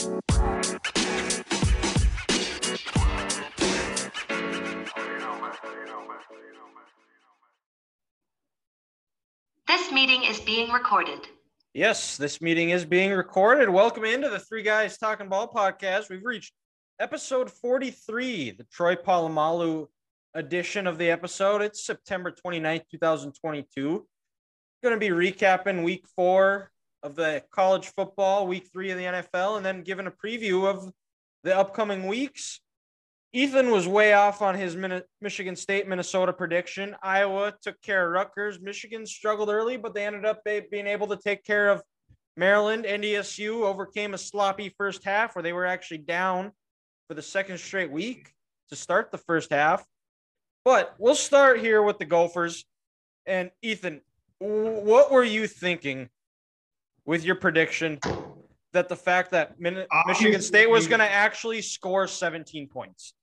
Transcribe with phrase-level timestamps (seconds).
[0.00, 0.08] This
[9.92, 11.28] meeting is being recorded.
[11.74, 13.68] Yes, this meeting is being recorded.
[13.68, 16.08] Welcome into the Three Guys Talking Ball podcast.
[16.08, 16.54] We've reached
[16.98, 19.88] episode 43, the Troy Polamalu
[20.32, 21.60] edition of the episode.
[21.60, 24.06] It's September 29th, 2022.
[24.82, 26.70] Going to be recapping week four
[27.02, 30.92] of the college football, week three of the NFL, and then giving a preview of
[31.42, 32.60] the upcoming weeks.
[33.32, 34.76] Ethan was way off on his
[35.20, 36.96] Michigan State Minnesota prediction.
[37.02, 38.60] Iowa took care of Rutgers.
[38.60, 41.80] Michigan struggled early, but they ended up eh, being able to take care of
[42.36, 42.84] Maryland.
[42.84, 46.50] NDSU overcame a sloppy first half where they were actually down
[47.06, 48.32] for the second straight week
[48.70, 49.84] to start the first half.
[50.64, 52.64] But we'll start here with the Gophers.
[53.26, 54.00] And Ethan,
[54.38, 56.08] what were you thinking
[57.04, 57.98] with your prediction
[58.72, 59.60] that the fact that
[60.06, 63.14] Michigan State was going to actually score 17 points?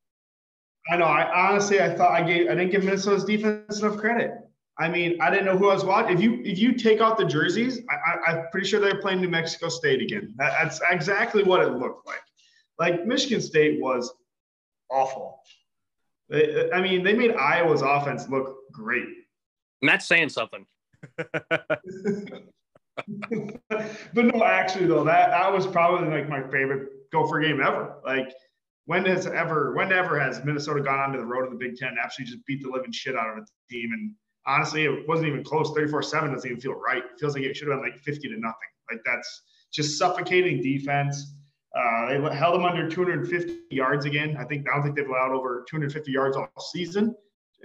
[0.89, 1.05] I know.
[1.05, 4.31] I honestly, I thought I gave, I didn't give Minnesota's defense enough credit.
[4.79, 6.15] I mean, I didn't know who I was watching.
[6.15, 9.29] If you if you take out the jerseys, I, am pretty sure they're playing New
[9.29, 10.35] Mexico State again.
[10.37, 12.21] That, that's exactly what it looked like.
[12.77, 14.13] Like Michigan State was
[14.91, 15.39] awful.
[16.31, 19.07] I mean, they made Iowa's offense look great.
[19.81, 20.65] And that's saying something.
[23.69, 27.95] but no, actually though, that that was probably like my favorite Gopher game ever.
[28.05, 28.33] Like
[28.85, 31.89] when has ever when ever has Minnesota gone onto the road of the Big Ten
[31.89, 33.91] and actually just beat the living shit out of a team?
[33.93, 34.13] And
[34.45, 35.69] honestly, it wasn't even close.
[35.71, 37.03] 34-7 doesn't even feel right.
[37.03, 38.69] It feels like it should have been like 50 to nothing.
[38.89, 41.33] Like that's just suffocating defense.
[41.77, 44.37] Uh, they held them under 250 yards again.
[44.39, 47.13] I think I don't think they've allowed over 250 yards all season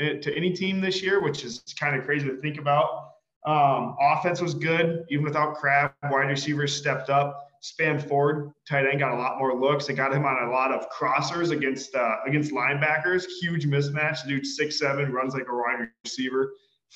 [0.00, 3.11] eh, to any team this year, which is kind of crazy to think about.
[3.45, 5.93] Um, offense was good, even without Crab.
[6.11, 7.48] Wide receivers stepped up.
[7.62, 9.87] Spann-Ford, tight end, got a lot more looks.
[9.87, 13.25] They got him on a lot of crossers against uh, against linebackers.
[13.41, 14.27] Huge mismatch.
[14.27, 16.52] Dude, six seven, runs like a wide receiver,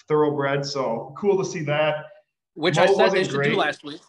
[0.08, 0.66] thoroughbred.
[0.66, 2.06] So cool to see that.
[2.54, 3.50] Which Mo I said they should great.
[3.50, 4.00] do last week.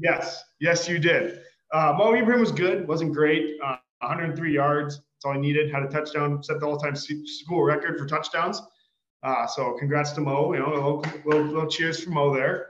[0.00, 1.40] Yes, yes, you did.
[1.72, 3.56] Uh, Mo Ibrahim was good, wasn't great.
[3.64, 4.96] Uh, 103 yards.
[4.96, 5.72] That's all he needed.
[5.72, 8.60] Had a touchdown, set the all-time school record for touchdowns.
[9.24, 10.52] Uh, so congrats to Mo.
[10.52, 12.66] You know, a little, little, little cheers for Mo there.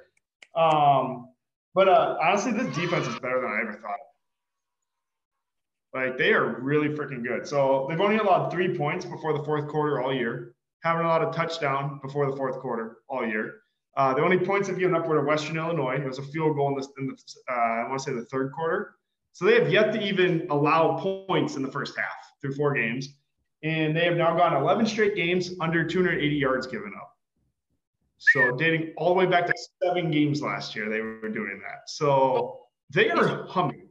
[0.55, 1.29] Um,
[1.75, 3.99] but uh, honestly, this defense is better than I ever thought.
[5.93, 7.47] Like they are really freaking good.
[7.47, 10.55] So they've only allowed three points before the fourth quarter all year.
[10.83, 13.55] Haven't allowed a touchdown before the fourth quarter all year.
[13.97, 15.95] Uh, the only points they've given up were to Western Illinois.
[15.95, 18.27] It was a field goal in the, in the uh, I want to say the
[18.27, 18.95] third quarter.
[19.33, 23.09] So they have yet to even allow points in the first half through four games,
[23.65, 27.17] and they have now gone 11 straight games under 280 yards given up.
[28.19, 31.89] So dating all the way back to seven games last year, they were doing that.
[31.89, 32.61] So
[32.91, 33.89] they are humming.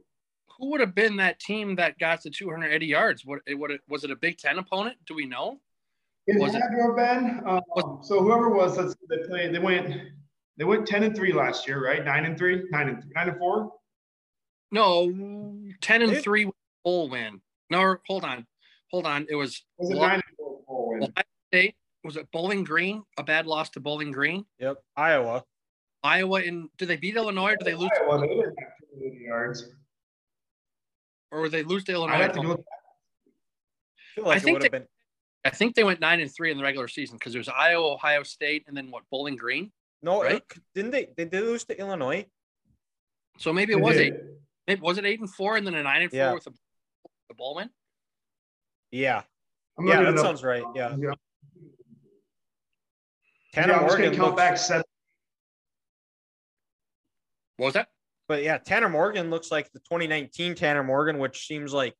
[0.58, 3.24] Who would have been that team that got to 280 yards?
[3.24, 4.96] What, what was it a Big Ten opponent?
[5.06, 5.58] Do we know?
[6.26, 7.42] It was had it, to have been.
[7.46, 9.54] Um, so whoever was, let's they played.
[9.54, 9.94] They went.
[10.56, 12.04] They went 10 and three last year, right?
[12.04, 13.72] Nine and three, nine and three, nine and four.
[14.70, 15.12] No,
[15.80, 16.48] 10 and three
[16.84, 17.40] bowl win.
[17.70, 18.46] No, hold on,
[18.94, 19.26] hold on.
[19.28, 19.64] It was.
[19.76, 21.00] Was it nine and four?
[21.48, 21.74] State
[22.04, 23.02] was it Bowling Green?
[23.18, 24.44] A bad loss to Bowling Green.
[24.60, 25.42] Yep, Iowa.
[26.02, 27.90] Iowa and did they beat Illinois or did they lose?
[28.00, 28.54] Iowa, they didn't
[29.02, 29.66] have yards.
[31.32, 32.14] Or were they lose to Illinois?
[32.14, 34.84] I, feel like I think they, been...
[35.44, 38.22] I think they went nine and three in the regular season because there's Iowa, Ohio
[38.22, 39.02] State, and then what?
[39.10, 39.72] Bowling Green.
[40.02, 40.36] No, right?
[40.36, 40.44] It,
[40.74, 41.08] didn't they?
[41.16, 42.26] Did they lose to Illinois?
[43.38, 44.14] So maybe it was did.
[44.14, 44.20] eight.
[44.68, 46.32] Maybe was it eight and four and then a nine and four yeah.
[46.34, 46.52] with a,
[47.30, 47.70] a bowl win?
[48.94, 49.22] Yeah.
[49.82, 50.62] yeah, that sounds right.
[50.72, 50.94] Yeah.
[50.96, 51.14] yeah.
[53.52, 54.84] Tanner yeah, Morgan count looks, back seven.
[57.56, 57.88] What was that?
[58.28, 61.94] But yeah, Tanner Morgan looks like the 2019 Tanner Morgan, which seems like,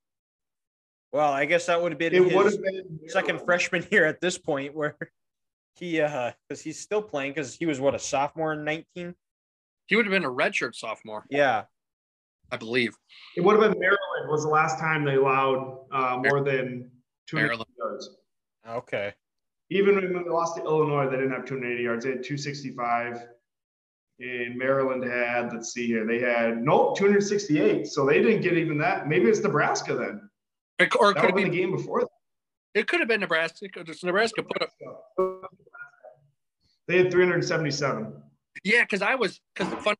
[1.12, 4.38] well, I guess that would have been it his been second freshman year at this
[4.38, 4.96] point, where
[5.74, 9.16] he, uh, because he's still playing because he was what a sophomore in 19.
[9.86, 11.26] He would have been a redshirt sophomore.
[11.28, 11.64] Yeah,
[12.50, 12.94] I believe
[13.36, 14.28] it would have been Maryland.
[14.28, 16.90] Was the last time they allowed uh, more than
[17.26, 18.10] two yards.
[18.68, 19.12] Okay.
[19.70, 22.04] Even when they lost to Illinois, they didn't have 280 yards.
[22.04, 23.26] They had 265.
[24.20, 27.86] And Maryland had, let's see here, they had nope, 268.
[27.86, 29.08] So they didn't get even that.
[29.08, 30.30] Maybe it's Nebraska then.
[30.78, 32.08] It, or it could have been the game before that.
[32.74, 34.70] It could have been Nebraska because Nebraska put up.
[36.86, 38.12] They had 377.
[38.62, 39.96] Yeah, because I was because the fun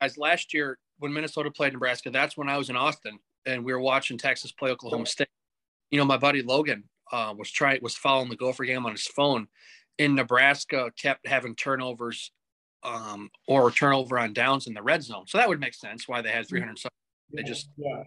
[0.00, 3.72] as last year when Minnesota played Nebraska, that's when I was in Austin and we
[3.72, 5.28] were watching Texas play Oklahoma State.
[5.90, 9.06] You know, my buddy Logan uh, was trying was following the Gopher game on his
[9.06, 9.48] phone.
[9.98, 12.32] In Nebraska, kept having turnovers
[12.82, 15.26] um, or turnover on downs in the red zone.
[15.26, 16.78] So that would make sense why they had 300
[17.32, 18.02] They just yeah.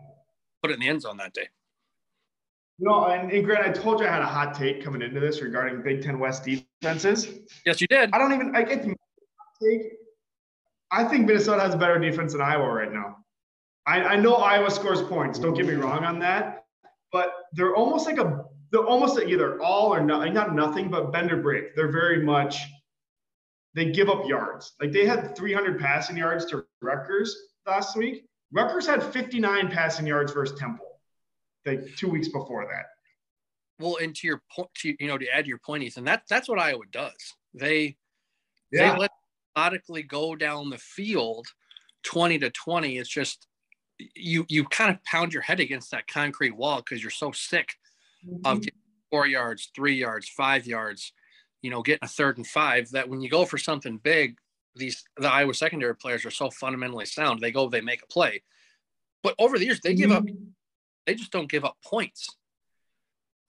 [0.62, 1.48] put it in the end zone that day.
[2.80, 5.20] You know, and, and Grant, I told you I had a hot take coming into
[5.20, 7.28] this regarding Big Ten West defenses.
[7.66, 8.12] Yes, you did.
[8.14, 8.96] I don't even I get the
[9.64, 9.94] take.
[10.92, 13.18] I think Minnesota has a better defense than Iowa right now.
[13.86, 15.40] I, I know Iowa scores points.
[15.40, 16.66] Don't get me wrong on that,
[17.12, 21.12] but they're almost like a they're almost like either all or nothing, not nothing, but
[21.14, 21.74] bend or break.
[21.76, 22.60] They're very much
[23.74, 24.74] they give up yards.
[24.82, 27.36] Like they had 300 passing yards to Rutgers
[27.66, 28.26] last week.
[28.52, 31.00] Rutgers had 59 passing yards versus Temple,
[31.66, 32.86] like two weeks before that.
[33.80, 36.24] Well, and to your point, to, you know, to add to your point, Ethan, that
[36.28, 37.36] that's what Iowa does.
[37.54, 37.98] They
[38.72, 38.94] Yeah.
[38.94, 39.12] they let
[39.58, 41.48] methodically go down the field
[42.04, 42.98] 20 to 20.
[42.98, 43.48] It's just
[44.16, 47.74] you you kind of pound your head against that concrete wall because you're so sick
[48.46, 51.14] of getting four yards, three yards, five yards,
[51.62, 54.38] you know, getting a third and five that when you go for something big,
[54.76, 57.40] these the Iowa secondary players are so fundamentally sound.
[57.40, 58.44] They go, they make a play.
[59.24, 60.24] But over the years, they give up,
[61.08, 62.30] they just don't give up points.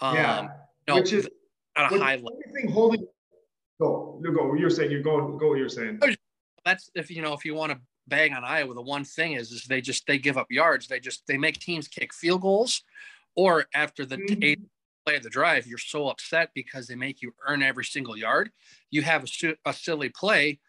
[0.00, 0.48] Um, yeah.
[0.88, 1.28] no, Which is
[1.76, 2.40] at a high level.
[2.70, 3.06] holding
[3.80, 6.00] go you go you're saying you go go what you're saying
[6.64, 7.78] that's if you know if you want to
[8.08, 10.88] bang on Iowa, the one thing is is they just they give up yards.
[10.88, 12.82] They just they make teams kick field goals,
[13.36, 14.44] or after the Mhm.
[14.44, 14.66] eighth
[15.04, 18.50] play of the drive, you're so upset because they make you earn every single yard.
[18.90, 20.60] You have a, a silly play,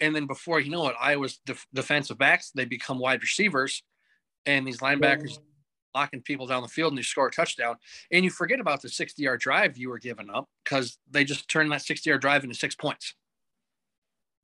[0.00, 3.82] and then before you know it, Iowa's def- defensive backs they become wide receivers,
[4.46, 5.38] and these linebackers
[5.94, 7.76] locking people down the field and you score a touchdown.
[8.12, 11.48] And you forget about the 60 yard drive you were giving up because they just
[11.48, 13.14] turned that 60 yard drive into six points.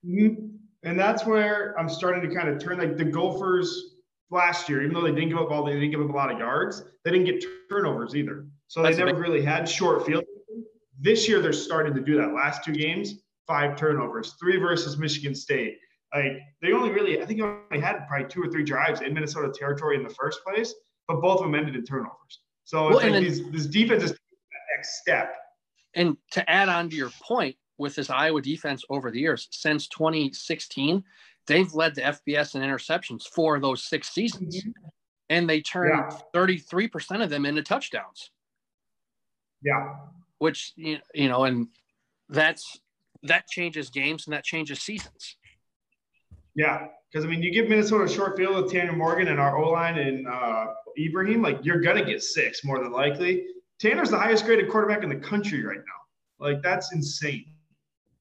[0.05, 0.59] Mhm.
[0.85, 3.97] and that's where i'm starting to kind of turn like the gophers
[4.31, 6.31] last year even though they didn't give up all they didn't give up a lot
[6.31, 10.07] of yards they didn't get turnovers either so they That's never big- really had short
[10.07, 10.23] field
[11.01, 13.15] this year they're starting to do that last two games
[13.49, 15.79] five turnovers three versus michigan state
[16.15, 19.13] like they only really i think they only had probably two or three drives in
[19.15, 20.73] minnesota territory in the first place
[21.09, 24.15] but both of them ended in turnovers so Well, like then- these, this defense is
[24.77, 25.35] next step
[25.95, 29.87] And to add on to your point with this Iowa defense over the years, since
[29.89, 31.05] 2016,
[31.47, 34.57] they've led the FBS in interceptions for those six seasons.
[34.57, 34.71] Mm-hmm.
[35.31, 36.19] And they turned Yeah.
[36.35, 38.31] 33% of them into touchdowns,
[39.63, 39.95] yeah
[40.39, 41.69] which, you you know, and
[42.29, 42.79] that's
[43.23, 45.37] that changes games and that changes seasons.
[46.55, 49.57] Yeah, because I mean, you give Minnesota a short field with Tanner Morgan and our
[49.57, 50.67] O line and uh,
[50.99, 53.47] Ibrahim, like you're gonna get six more than likely.
[53.79, 56.45] Tanner's the highest graded quarterback in the country right now.
[56.47, 57.47] Like that's insane.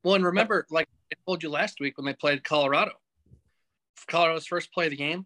[0.01, 2.93] Well, and remember, like I told you last week when they played Colorado,
[4.07, 5.25] Colorado's first play of the game,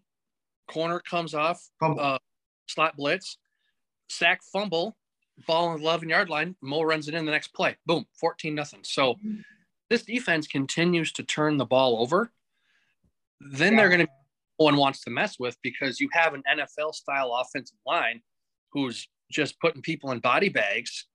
[0.66, 2.18] corner comes off, uh,
[2.66, 3.38] slot blitz,
[4.08, 4.96] sack fumble,
[5.46, 6.56] ball on the 11 yard line.
[6.60, 7.76] Mo runs it in the next play.
[7.86, 8.80] Boom, 14 nothing.
[8.82, 9.14] So
[9.88, 12.32] this defense continues to turn the ball over.
[13.40, 14.12] Then they're going to
[14.60, 18.20] no one wants to mess with because you have an NFL style offensive line
[18.72, 21.06] who's just putting people in body bags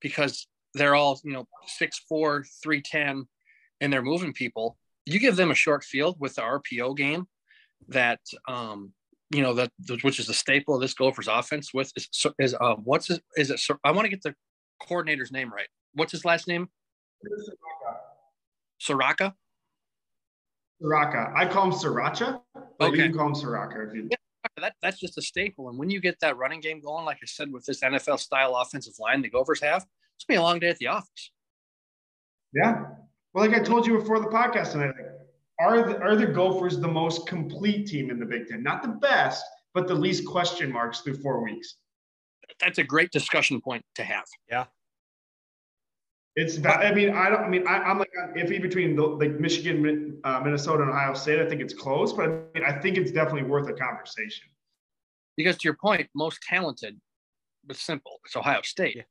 [0.00, 1.46] because they're all, you know,
[1.80, 3.26] 6'4, 310,
[3.80, 4.76] and they're moving people.
[5.06, 7.26] You give them a short field with the RPO game
[7.88, 8.92] that, um,
[9.30, 9.70] you know, that
[10.02, 12.08] which is the staple of this Gophers offense with is,
[12.38, 13.60] is uh, what's his, is it?
[13.84, 14.34] I want to get the
[14.86, 15.68] coordinator's name right.
[15.94, 16.68] What's his last name?
[17.24, 17.96] Ciarrocca.
[18.80, 19.34] Ciarrocca.
[20.82, 21.32] Sriracha.
[21.34, 22.96] I call him Sriracha, but Okay.
[22.96, 24.08] you can call him Sriracha if you.
[24.60, 25.68] that that's just a staple.
[25.68, 28.56] And when you get that running game going, like I said, with this NFL style
[28.56, 31.30] offensive line the Gophers have, it's gonna be a long day at the office.
[32.52, 32.84] Yeah.
[33.32, 35.06] Well, like I told you before the podcast tonight, like,
[35.60, 38.62] are the, are the Gophers the most complete team in the Big Ten?
[38.62, 41.76] Not the best, but the least question marks through four weeks.
[42.60, 44.24] That's a great discussion point to have.
[46.34, 46.56] It's.
[46.56, 47.42] va- I mean, I don't.
[47.42, 51.40] I mean, I, I'm like iffy between the, like Michigan, uh, Minnesota, and Ohio State.
[51.40, 54.46] I think it's close, but I, mean, I think it's definitely worth a conversation.
[55.36, 56.98] Because to your point, most talented,
[57.66, 59.04] but simple, it's Ohio State.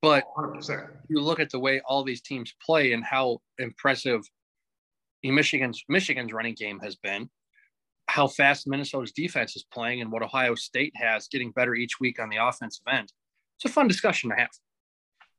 [0.00, 0.54] But 100.
[0.54, 4.22] percent you look at the way all these teams play and how impressive
[5.22, 7.28] Michigan's Michigan's running game has been,
[8.08, 12.18] how fast Minnesota's defense is playing, and what Ohio State has getting better each week
[12.18, 13.12] on the offensive end.
[13.58, 14.50] It's a fun discussion to have.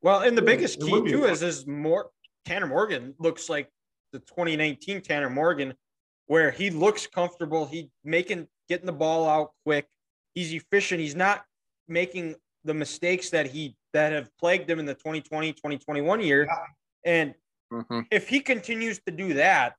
[0.03, 2.11] Well, and the biggest key too is is more
[2.45, 3.69] Tanner Morgan looks like
[4.11, 5.73] the 2019 Tanner Morgan,
[6.27, 7.65] where he looks comfortable.
[7.65, 9.87] He making getting the ball out quick.
[10.35, 10.99] He's efficient.
[10.99, 11.45] He's not
[11.87, 16.45] making the mistakes that he that have plagued him in the 2020 2021 year.
[16.45, 16.65] Yeah.
[17.05, 17.35] And
[17.71, 18.05] Mhm.
[18.11, 19.75] if he continues to do that,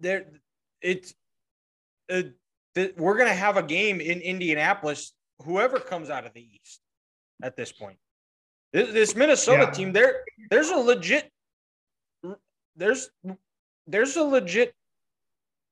[0.00, 0.26] there
[0.80, 1.14] it's
[2.10, 2.22] uh,
[2.74, 5.12] th- we're gonna have a game in Indianapolis.
[5.44, 6.80] Whoever comes out of the East
[7.42, 7.98] at this point,
[8.72, 9.70] this, this Minnesota Yeah.
[9.70, 11.30] team, there there's a legit
[12.76, 13.10] there's
[13.86, 14.74] there's a legit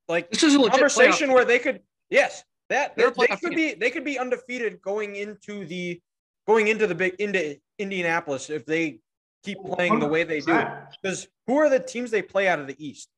[0.09, 3.51] like This is a legit conversation where they could yes That They're they, they could
[3.51, 3.55] team.
[3.57, 6.01] be they could be undefeated going into the
[6.47, 9.01] going into the big into Indianapolis if they
[9.45, 10.65] keep playing the way they do.
[11.03, 13.09] Because who are the teams they play out of the East?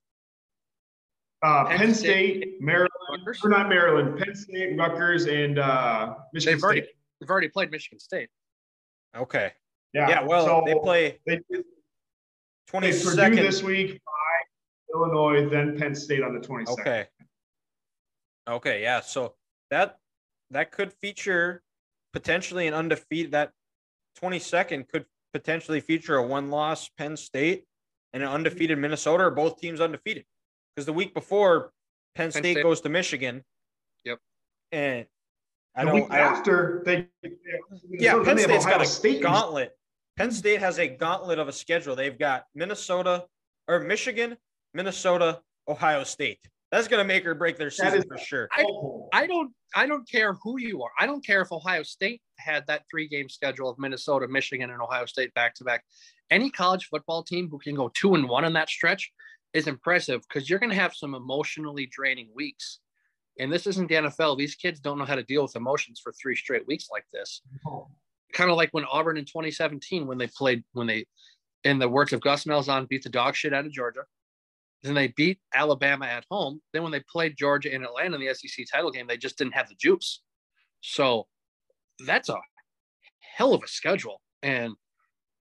[1.43, 3.41] Uh, Penn Penn State, State, Maryland, Rutgers.
[3.45, 6.95] or not Maryland, Penn State, Rutgers, and uh, Michigan They've already State.
[7.21, 8.29] they've already played Michigan State.
[9.17, 9.53] Okay.
[9.95, 11.63] Yeah, Yeah, well, so they play They, they
[12.67, 16.69] twenty Purdue this week, by Illinois, then Penn State on the 22nd.
[16.81, 17.07] Okay.
[18.49, 19.01] Okay, yeah.
[19.01, 19.35] So
[19.71, 19.99] that
[20.51, 21.63] that could feature
[22.13, 23.53] potentially an undefeated that
[24.23, 27.65] 22nd could potentially feature a one loss Penn State
[28.13, 30.25] and an undefeated Minnesota or both teams undefeated.
[30.75, 31.73] Because the week before
[32.15, 33.45] Penn State, State- goes to Michigan.
[34.05, 34.19] Yep.
[34.73, 35.07] And
[35.79, 37.07] I The don't week after, they,
[37.89, 39.23] yeah, then Penn they have State's got a State.
[39.23, 39.73] gauntlet.
[40.17, 41.95] Penn State has a gauntlet of a schedule.
[41.95, 43.27] They've got Minnesota
[43.69, 44.37] or Michigan,
[44.75, 46.41] Minnesota, Ohio State.
[46.73, 48.49] That's going to make or break their season for sure.
[48.53, 48.67] I-
[49.13, 50.91] I don't I don't care who you are.
[50.99, 54.83] I don't care if Ohio State had that three game schedule of Minnesota, Michigan, and
[54.83, 55.85] Ohio State back to back.
[56.31, 59.11] Any college football team who can go two and one in that stretch
[59.55, 62.81] is impressive because you're going to have some emotionally draining weeks.
[63.39, 64.37] And this isn't the NFL.
[64.37, 67.41] These kids don't know how to deal with emotions for three straight weeks like this.
[68.33, 71.07] Kind of like when Auburn in 2017, when they played, when they,
[71.65, 74.03] in the words of Gus Malzahn, beat the dog shit out of Georgia.
[74.83, 76.61] Then they beat Alabama at home.
[76.73, 79.55] Then when they played Georgia in Atlanta in the SEC title game, they just didn't
[79.55, 80.21] have the juice.
[80.81, 81.27] So
[82.07, 82.37] that's a
[83.21, 84.21] hell of a schedule.
[84.43, 84.75] And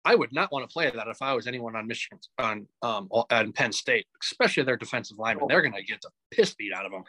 [0.04, 3.08] I would not want to play that if I was anyone on Michigan on um
[3.10, 5.48] on Penn State, especially their defensive linemen.
[5.48, 7.02] They're gonna get the piss beat out of them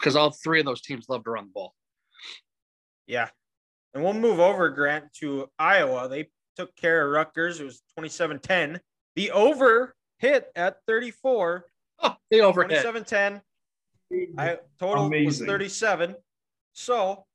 [0.00, 1.74] because all three of those teams love to run the ball.
[3.06, 3.28] Yeah.
[3.92, 6.08] And we'll move over, Grant, to Iowa.
[6.08, 7.60] They took care of Rutgers.
[7.60, 8.80] It was 27 10.
[9.16, 11.66] The over hit at 34,
[12.02, 12.82] Oh, they overhit.
[12.82, 13.40] 27 10.
[14.38, 16.14] I total was 37.
[16.72, 17.26] So,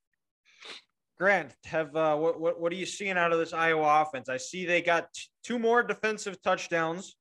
[1.18, 4.28] Grant, have uh, what, what what are you seeing out of this Iowa offense?
[4.28, 7.16] I see they got t- two more defensive touchdowns.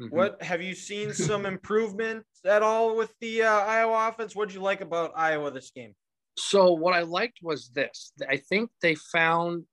[0.00, 0.10] Mhm.
[0.10, 4.34] What have you seen some improvement at all with the uh, Iowa offense?
[4.34, 5.94] What did you like about Iowa this game?
[6.38, 8.12] So what I liked was this.
[8.28, 9.64] I think they found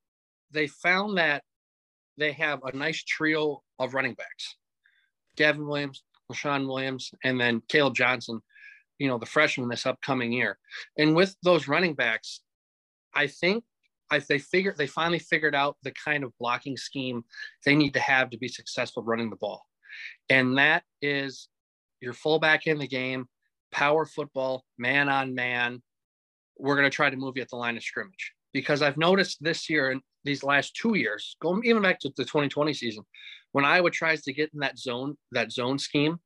[0.51, 1.43] they found that
[2.17, 4.55] they have a nice trio of running backs.
[5.36, 8.41] Gavin Williams, Leshon Williams, and then Kaleb Johnson,
[8.98, 10.57] you know, the freshman this upcoming year.
[10.98, 12.41] And with those running backs,
[13.13, 13.63] I think
[14.10, 17.24] I, they figured they finally figured out the kind of blocking scheme
[17.65, 19.66] they need to have to be successful running the ball.
[20.29, 21.48] And that is
[22.01, 23.27] your fullback in the game,
[23.72, 25.81] power football, man on man,
[26.57, 28.34] we're going to try to move you at the line of scrimmage.
[28.53, 32.24] Because I've noticed this year and these last two years, going even back to the
[32.24, 33.03] 2020 season,
[33.51, 36.19] when Iowa tries to get in that zone, that zone scheme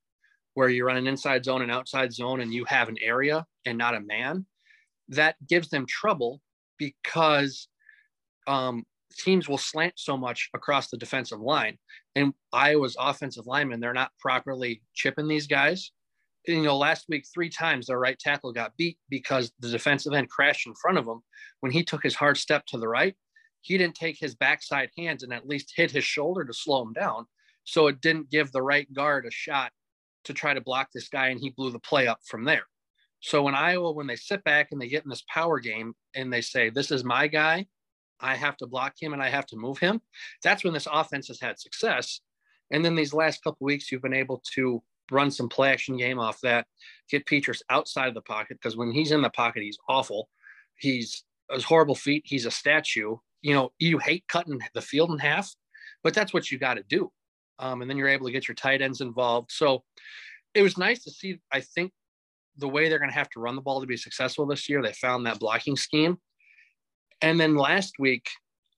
[0.53, 3.77] where you run an inside zone and outside zone and you have an area and
[3.77, 4.45] not a man,
[5.09, 6.41] that gives them trouble
[6.77, 7.67] because
[8.47, 8.83] um,
[9.15, 11.77] teams will slant so much across the defensive line.
[12.15, 15.91] And Iowa's offensive linemen, they're not properly chipping these guys
[16.47, 20.29] you know, last week, three times their right tackle got beat because the defensive end
[20.29, 21.21] crashed in front of him.
[21.59, 23.15] When he took his hard step to the right,
[23.61, 26.93] he didn't take his backside hands and at least hit his shoulder to slow him
[26.93, 27.25] down.
[27.63, 29.71] So it didn't give the right guard a shot
[30.23, 32.63] to try to block this guy, and he blew the play up from there.
[33.19, 36.33] So in Iowa, when they sit back and they get in this power game and
[36.33, 37.67] they say, This is my guy,
[38.21, 40.01] I have to block him and I have to move him,
[40.43, 42.21] that's when this offense has had success.
[42.71, 46.19] And then these last couple weeks, you've been able to run some play action game
[46.19, 46.65] off that,
[47.09, 50.29] get Petras outside of the pocket because when he's in the pocket, he's awful.
[50.77, 52.23] He's his horrible feet.
[52.25, 53.17] He's a statue.
[53.41, 55.53] You know, you hate cutting the field in half,
[56.03, 57.11] but that's what you got to do.
[57.59, 59.51] Um, and then you're able to get your tight ends involved.
[59.51, 59.83] So
[60.53, 61.39] it was nice to see.
[61.51, 61.91] I think
[62.57, 64.81] the way they're going to have to run the ball to be successful this year,
[64.81, 66.17] they found that blocking scheme.
[67.21, 68.27] And then last week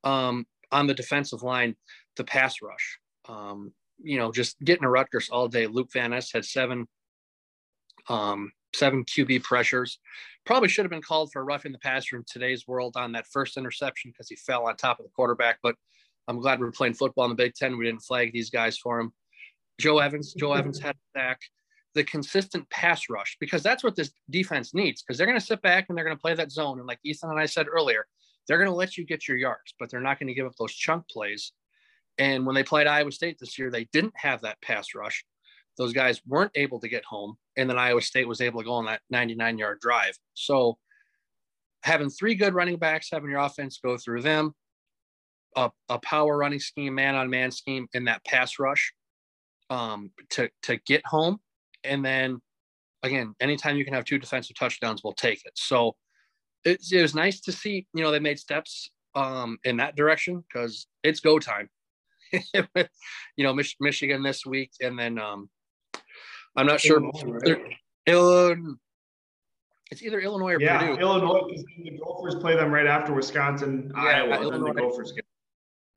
[0.04, 1.76] um, on the defensive line,
[2.18, 3.00] the pass rush.
[3.28, 5.68] Um, you know, just getting a Rutgers all day.
[5.68, 6.88] Luke Van Ness had seven,
[8.10, 10.00] um, seven QB pressures.
[10.46, 13.14] Probably should have been called for a rough in the passer in today's world on
[13.14, 15.60] that first interception because he fell on top of the quarterback.
[15.64, 15.76] But
[16.28, 17.78] I'm glad we're playing football in the Big Ten.
[17.78, 19.14] We didn't flag these guys for him.
[19.80, 21.40] Joe Evans, Joe Evans had a sack.
[21.96, 25.62] The consistent pass rush, because that's what this defense needs, because they're going to sit
[25.62, 26.80] back and they're going to play that zone.
[26.80, 28.08] And like Ethan and I said earlier,
[28.48, 30.56] they're going to let you get your yards, but they're not going to give up
[30.58, 31.52] those chunk plays.
[32.18, 35.26] And when they played Iowa State this year, they didn't have that pass rush.
[35.78, 37.36] Those guys weren't able to get home.
[37.58, 40.14] And then Iowa State was able to go on that 99 yard drive.
[40.34, 40.78] So
[41.82, 44.54] having three good running backs, having your offense go through them,
[45.56, 48.94] a, a power running scheme, man on man scheme, and that pass rush
[49.70, 51.40] um, to, to get home.
[51.84, 52.40] And then
[53.02, 55.54] again, anytime you can have two defensive touchdowns, we'll take it.
[55.56, 55.96] So
[56.66, 60.44] it, it was nice to see, you know, they made steps um, in that direction
[60.48, 61.70] because it's go time.
[62.34, 65.50] you know, Mich- Michigan this week, and then um,
[66.56, 67.02] I'm not sure.
[68.06, 68.76] Illinois,
[69.92, 71.02] it's either Illinois or yeah, Purdue.
[71.02, 71.42] Illinois.
[71.48, 75.26] Because the Gophers play them right after Wisconsin, Yeah, Iowa, and then the Gophers get.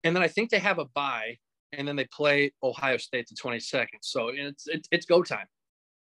[0.04, 1.38] and then I think they have a bye,
[1.72, 3.86] and then they play Ohio State the 22nd.
[4.02, 5.46] So it's it's, it's go time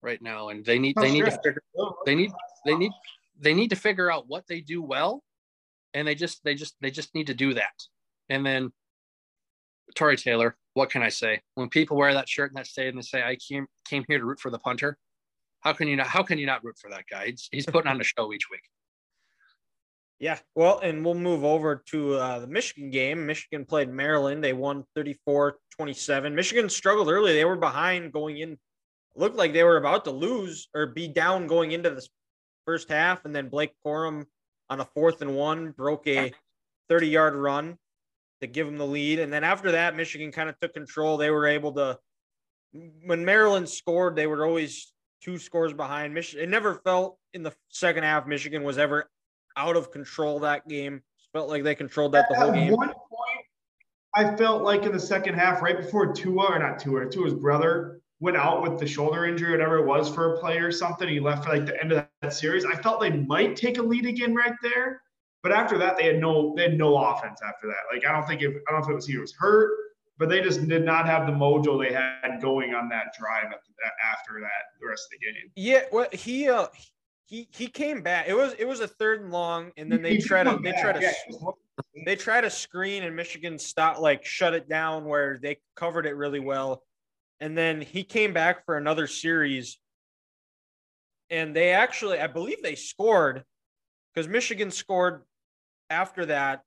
[0.02, 1.62] right now, and they need they need to figure
[2.06, 2.32] they need
[2.66, 2.94] they need
[3.42, 5.24] they need to figure out what they do well,
[5.94, 7.74] and they just they just they just need to do that.
[8.30, 8.72] And then
[9.96, 11.42] Tory Taylor, what can I say?
[11.56, 14.20] When people wear that shirt and that stadium and they say I came came here
[14.20, 14.98] to root for the punter,
[15.62, 17.28] how can you not how can you not root for that guy?
[17.28, 18.64] He's, he's putting on a show each week.
[20.20, 23.26] Yeah, well, and we'll move over to uh, the Michigan game.
[23.26, 24.44] Michigan played Maryland.
[24.44, 26.36] They won 34 27.
[26.36, 27.34] Michigan struggled early.
[27.34, 28.58] They were behind going in.
[29.16, 32.08] Looked like they were about to lose or be down going into the
[32.66, 33.26] first half.
[33.26, 34.26] And then Blake Corum
[34.70, 36.34] on a fourth and one broke a
[36.90, 37.78] 30 yard run
[38.42, 39.20] to give them the lead.
[39.20, 41.18] And then after that, Michigan kind of took control.
[41.18, 42.00] They were able to,
[43.06, 44.92] when Maryland scored, they were always
[45.22, 46.14] two scores behind.
[46.14, 49.10] Michigan, it never felt in the second half Michigan was ever
[49.56, 51.02] out of control that game.
[51.34, 52.74] Felt like they controlled that the whole At game.
[52.74, 53.46] one point,
[54.16, 58.02] I felt like in the second half, right before Tua or not Tua, Tua's brother
[58.20, 61.08] went out with the shoulder injury, whatever it was for a play or something.
[61.08, 62.66] He left for like the end of that series.
[62.66, 65.02] I felt they might take a lead again right there,
[65.42, 67.94] but after that, they had no they had no offense after that.
[67.94, 69.72] Like I don't think if I don't know if it was he was hurt,
[70.20, 73.72] but they just did not have the mojo they had going on that drive after
[73.84, 73.94] that.
[74.12, 75.52] After that, the rest of the game.
[75.56, 76.68] Yeah, well, he uh
[77.26, 78.28] he he came back.
[78.28, 80.74] It was it was a third and long, and then they He try to they
[80.74, 81.14] try to yeah.
[82.06, 86.16] they try to screen and Michigan stopped like shut it down where they covered it
[86.16, 86.84] really well.
[87.40, 89.80] And then he came back for another series.
[91.32, 93.44] And they actually, I believe they scored
[94.14, 95.24] because Michigan scored
[95.90, 96.62] after that.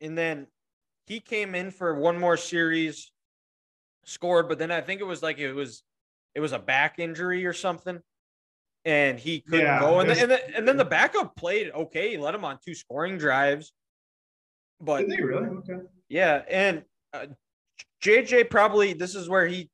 [0.00, 0.46] And then
[1.06, 3.10] he came in for one more series,
[4.04, 5.82] scored, but then I think it was like it was
[6.34, 8.00] it was a back injury or something.
[8.84, 10.00] And he couldn't Yeah, go.
[10.00, 12.10] And then, there's- and, then, and then the backup played okay.
[12.10, 13.72] He let him on two scoring drives.
[14.80, 15.48] But Did they really?
[15.48, 15.78] Okay.
[16.08, 17.26] yeah, and uh,
[18.02, 19.70] JJ probably this is where he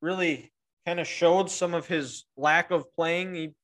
[0.00, 0.52] really
[0.86, 3.34] kind of showed some of his lack of playing.
[3.34, 3.54] He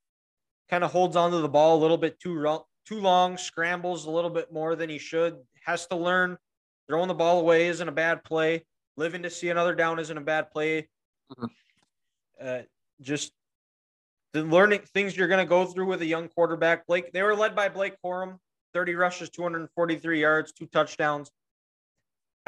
[0.70, 4.30] kind of holds onto the ball a little bit too too long, scrambles a little
[4.30, 5.36] bit more than he should.
[5.64, 6.38] Has to learn
[6.88, 8.64] throwing the ball away isn't a bad play.
[8.96, 10.88] Living to see another down isn't a bad play.
[11.30, 11.50] Mhm.
[12.40, 12.62] Uh,
[13.00, 13.32] just
[14.32, 16.86] the learning things you're going to go through with a young quarterback.
[16.86, 18.38] Blake, they were led by Blake Corum,
[18.72, 21.30] 30 rushes, 243 yards, two touchdowns.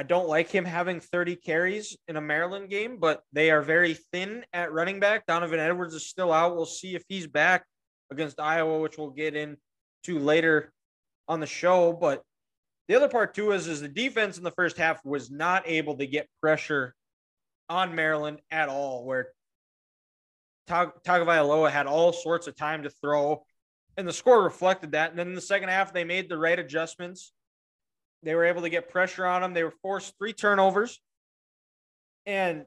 [0.00, 3.92] I don't like him having 30 carries in a Maryland game, but they are very
[4.14, 5.26] thin at running back.
[5.26, 6.56] Donovan Edwards is still out.
[6.56, 7.66] We'll see if he's back
[8.10, 9.58] against Iowa, which we'll get into
[10.08, 10.72] later
[11.28, 11.92] on the show.
[11.92, 12.22] But
[12.88, 15.98] the other part too is, is the defense in the first half was not able
[15.98, 16.94] to get pressure
[17.68, 19.28] on Maryland at all, where
[20.66, 23.44] Tag- Tagovailoa had all sorts of time to throw,
[23.98, 25.10] and the score reflected that.
[25.10, 27.34] And then in the second half, they made the right adjustments.
[28.22, 29.54] They were able to get pressure on them.
[29.54, 31.00] They were forced three turnovers,
[32.26, 32.66] and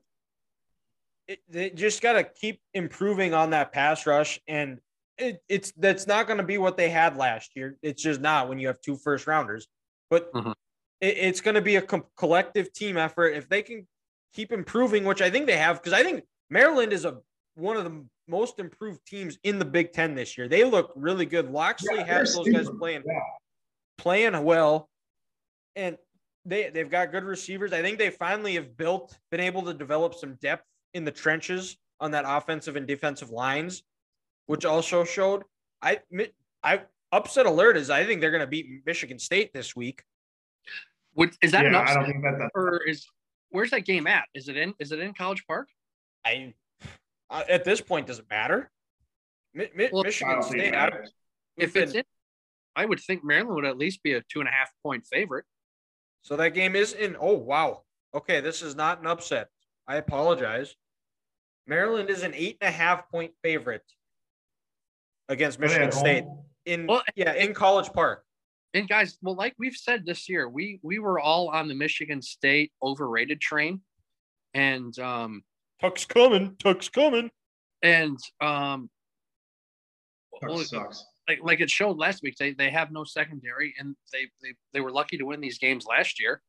[1.27, 4.39] it, they just got to keep improving on that pass rush.
[4.47, 4.79] And
[5.17, 7.77] it, it's that's not going to be what they had last year.
[7.83, 9.67] It's just not when you have two first rounders.
[10.09, 10.53] But Mhm.
[11.01, 13.87] it, it's going to be a com- collective team effort if they can
[14.33, 17.19] keep improving, which I think they have, because I think Maryland is a
[17.55, 20.47] one of the most improved teams in the Big Ten this year.
[20.47, 21.51] They look really good.
[21.51, 23.19] Locksley Yeah, has they're those guys playing Yeah.
[23.99, 24.89] playing well,
[25.75, 25.97] and
[26.45, 27.73] they they've got good receivers.
[27.73, 31.77] I think they finally have built, been able to develop some depth in the trenches
[31.99, 33.83] on that offensive and defensive lines,
[34.45, 35.43] which also showed.
[35.81, 35.99] I
[36.63, 36.81] I
[37.11, 40.03] upset alert is I think they're going to beat Michigan State this week.
[41.15, 43.05] Would, is that an yeah, I don't think that that's or is
[43.49, 44.25] where's that game at?
[44.33, 44.73] Is it in?
[44.79, 45.67] Is it in College Park?
[46.25, 46.53] I
[47.29, 48.71] uh, at this point does it matter?
[49.53, 50.61] Mi- Mi- Well, Michigan don't State.
[50.61, 51.11] it I, matters.
[51.57, 52.03] If it's in,
[52.75, 55.45] I would think Maryland would at least be a two and a half point favorite.
[56.23, 57.15] So that game is in.
[57.19, 57.83] Oh wow.
[58.15, 59.49] Okay, this is not an upset.
[59.87, 60.75] I apologize.
[61.67, 63.83] Maryland is an eight and a half point favorite
[65.29, 66.45] against Michigan at State home?
[66.65, 68.23] in Well, yeah in College Park.
[68.73, 72.21] And guys, well, like we've said this year, we we were all on the Michigan
[72.21, 73.81] State overrated train,
[74.53, 75.43] and um
[75.81, 76.55] Tuck's coming.
[76.57, 77.29] Tuck's coming.
[77.81, 78.89] and um
[80.41, 81.05] That well, sucks.
[81.27, 84.81] Like like it showed last week, they they have no secondary, and they they they
[84.81, 86.41] were lucky to win these games last year.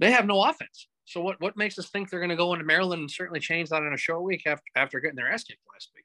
[0.00, 0.88] They have no offense.
[1.04, 3.70] So what what makes us think they're going to go into Maryland and certainly change
[3.70, 6.04] that in a short week after after getting their ass kicked last week?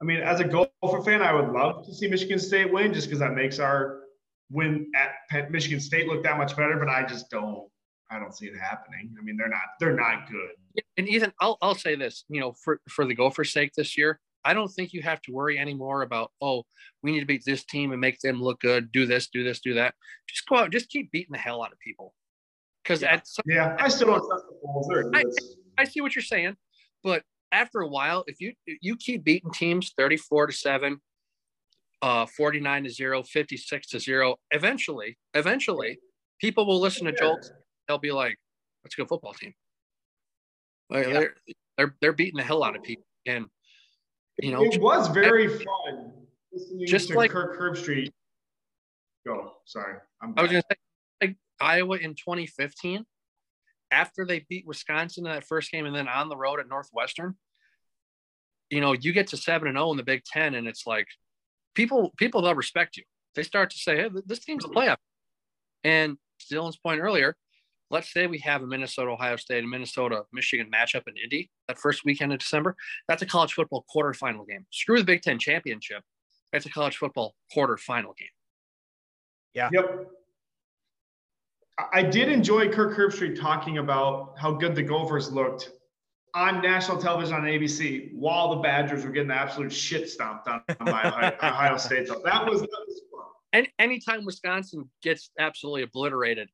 [0.00, 3.08] I mean, as a Gopher fan, I would love to see Michigan State win just
[3.08, 4.00] because that makes our
[4.50, 6.76] win at Michigan State look that much better.
[6.76, 7.68] But I just don't.
[8.10, 9.14] I don't see it happening.
[9.18, 9.60] I mean, they're not.
[9.80, 10.84] They're not good.
[10.96, 12.24] And Ethan, I'll I'll say this.
[12.28, 15.32] You know, for for the Gophers' sake this year, I don't think you have to
[15.32, 16.64] worry anymore about oh,
[17.02, 18.90] we need to beat this team and make them look good.
[18.90, 19.94] Do this, do this, do that.
[20.26, 20.70] Just go out.
[20.70, 22.14] Just keep beating the hell out of people.
[22.82, 23.12] Because yeah.
[23.12, 24.90] at some, yeah, I still don't trust the Bulls.
[25.14, 25.24] I,
[25.76, 26.56] I see what you're saying,
[27.04, 30.98] but after a while, if you you keep beating teams 34 to 7,
[32.00, 35.98] uh 49 to 0, 56 to 0, eventually, eventually
[36.40, 37.38] people will listen to Joel.
[37.86, 38.38] They'll be like,
[38.82, 39.52] let's go football team.
[40.88, 41.12] Like, yeah.
[41.12, 41.34] they're,
[41.76, 43.04] they're they're beating the hell out of people.
[43.26, 43.44] And
[44.40, 46.12] you know, it was very fun
[46.86, 48.10] just like Kirk Herbstreit.
[49.26, 49.96] Go, sorry.
[50.22, 50.76] I'm I was gonna say
[51.20, 53.04] like Iowa in 2015
[53.90, 57.36] after they beat Wisconsin in that first game and then on the road at Northwestern,
[58.70, 60.86] you know, you get to seven and zero oh in the Big Ten, and it's
[60.86, 61.06] like
[61.74, 63.04] people people they'll respect you.
[63.34, 64.98] They start to say, "Hey, this team's a playoff."
[65.84, 66.16] And
[66.50, 67.36] Dylan's point earlier,
[67.90, 71.78] let's say we have a Minnesota, Ohio State, and Minnesota, Michigan matchup in Indy that
[71.78, 72.76] first weekend of December.
[73.08, 74.66] That's a college football quarterfinal game.
[74.70, 76.02] Screw the Big Ten championship.
[76.52, 78.28] That's a college football quarterfinal game.
[79.54, 79.68] Yeah.
[79.72, 80.08] Yep.
[81.92, 85.70] I did enjoy Kirk Herbstreit talking about how good the Gophers looked
[86.34, 90.62] on national television on ABC while the Badgers were getting the absolute shit stomped on
[90.80, 92.08] by Ohio State.
[92.08, 93.26] So that was, that was fun.
[93.52, 96.48] And anytime Wisconsin gets absolutely obliterated,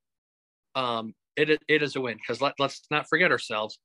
[0.74, 3.78] um, it, it is a win because let, let's not forget ourselves.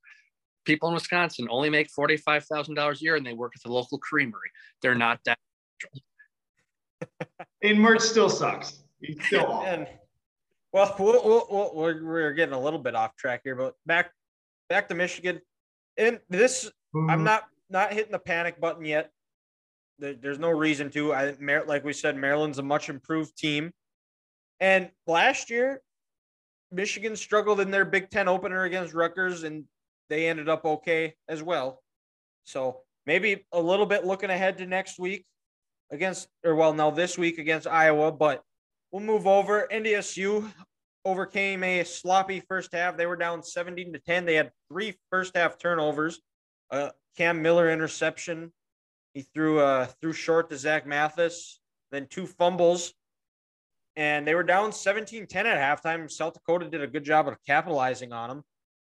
[0.66, 4.50] People in Wisconsin only make $45,000 a year and they work at the local creamery.
[4.82, 5.38] They're not that.
[7.64, 8.84] and merch still sucks.
[9.02, 9.88] He's still and,
[10.72, 14.12] well, we'll, we'll, we'll, we're, we're getting a little bit off track here, but back
[14.70, 15.42] back to Michigan.
[15.98, 17.10] And this, mm-hmm.
[17.10, 19.12] I'm not not hitting the panic button yet.
[19.98, 21.14] There, there's no reason to.
[21.14, 21.36] I
[21.68, 23.72] like we said, Maryland's a much improved team.
[24.60, 25.82] And last year,
[26.72, 29.66] Michigan struggled in their Big Ten opener against Rutgers, and
[30.10, 31.82] they ended up okay as well.
[32.44, 35.26] So maybe a little bit looking ahead to next week
[35.92, 38.44] against, or well, now this week against Iowa, but
[38.92, 39.68] We'll move over.
[39.72, 40.52] NDSU
[41.06, 42.98] overcame a sloppy first half.
[42.98, 44.26] They were down 17 to 10.
[44.26, 46.20] They had three first half turnovers.
[46.72, 48.52] Uh, Cam Miller interception.
[49.14, 51.60] He threw uh threw short to Zach Mathis,
[51.92, 52.94] then two fumbles.
[54.00, 56.10] And they were down 17-10 at halftime.
[56.10, 58.44] South Dakota did a good job of capitalizing on them.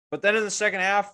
[0.09, 1.13] But then in the second half,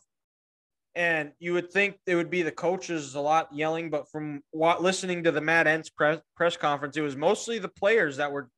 [0.96, 4.82] and you would think it would be the coaches a lot yelling, but from what
[4.82, 8.50] listening to the Matt Entz press, press conference, it was mostly the players that were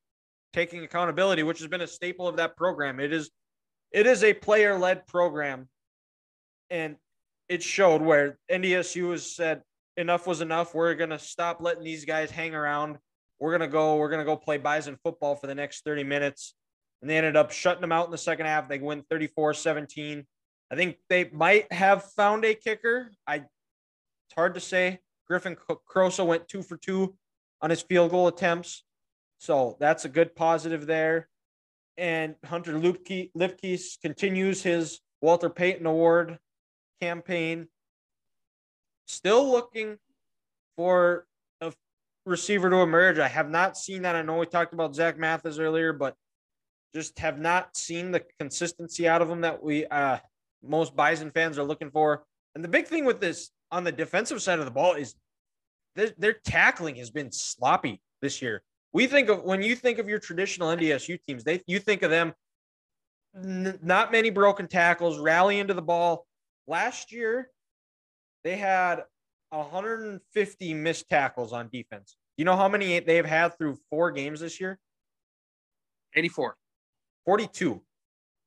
[0.52, 3.00] taking accountability, which has been a staple of that program.
[3.00, 3.28] It is
[3.90, 5.68] it is a player led program.
[6.70, 6.94] And
[7.48, 9.62] it showed where NDSU has said
[9.96, 10.72] enough was enough.
[10.72, 12.98] We're gonna stop letting these guys hang around.
[13.42, 16.54] We're gonna go, we're gonna go play Bison football for the next 30 minutes.
[17.00, 18.68] And they ended up shutting them out in the second half.
[18.68, 20.24] They win 34-17.
[20.70, 23.10] I think they might have found a kicker.
[23.26, 25.00] I it's hard to say.
[25.26, 25.56] Griffin
[25.90, 27.16] Crosa went two for two
[27.60, 28.84] on his field goal attempts.
[29.38, 31.28] So that's a good positive there.
[31.96, 36.38] And Hunter Luepke, continues his Walter Payton Award
[37.00, 37.66] campaign.
[39.08, 39.98] Still looking
[40.76, 41.26] for
[42.24, 43.18] receiver to emerge.
[43.18, 44.16] I have not seen that.
[44.16, 46.14] I know we talked about Zach Mathis earlier, but
[46.94, 50.18] just have not seen the consistency out of him that we uh,
[50.62, 52.24] most Bison fans are looking for.
[52.54, 55.14] And the big thing with this on the defensive side of the ball is
[55.96, 58.62] their, their tackling has been sloppy this year.
[58.92, 62.10] We think of when you think of your traditional NDSU teams, they you think of
[62.10, 62.34] them
[63.34, 66.26] n- not many broken tackles, rallying to the ball.
[66.66, 67.50] Last year,
[68.44, 69.04] they had
[69.52, 72.16] 150 missed tackles on defense.
[72.36, 74.78] You know how many they've had through four games this year?
[76.14, 76.56] 84.
[77.26, 77.80] 42.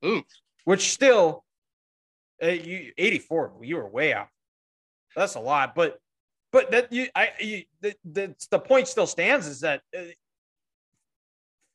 [0.04, 0.24] Ooh.
[0.66, 1.46] Which still,
[2.44, 3.54] uh, you 84.
[3.62, 4.28] You were way out.
[5.16, 6.00] That's a lot, but
[6.52, 10.04] but that you I you, the, the the point still stands is that uh,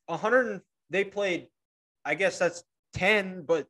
[0.06, 1.48] 100 they played
[2.04, 2.64] I guess that's
[2.94, 3.66] 10 but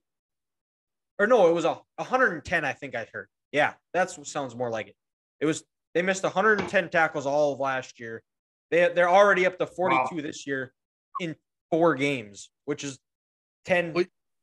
[1.18, 3.28] or no it was a 110 I think I heard.
[3.52, 4.96] Yeah, that sounds more like it.
[5.40, 8.22] It was they missed 110 tackles all of last year.
[8.70, 10.22] They they're already up to 42 wow.
[10.22, 10.72] this year
[11.20, 11.34] in
[11.70, 12.98] four games, which is
[13.64, 13.94] 10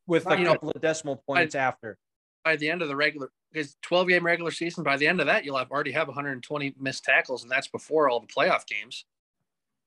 [0.08, 1.98] with a couple know, of decimal points by, after.
[2.44, 5.28] By the end of the regular because 12 game regular season, by the end of
[5.28, 9.06] that, you'll have already have 120 missed tackles, and that's before all the playoff games.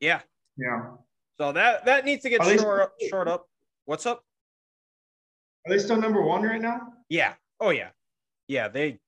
[0.01, 0.21] Yeah.
[0.57, 0.83] Yeah.
[1.39, 3.47] So that that needs to get short up, short up.
[3.87, 4.23] What's up?
[5.67, 6.93] Are they still number one right now?
[7.09, 7.35] Yeah.
[7.61, 7.89] Oh yeah.
[8.49, 8.69] Yeah.
[8.69, 8.99] They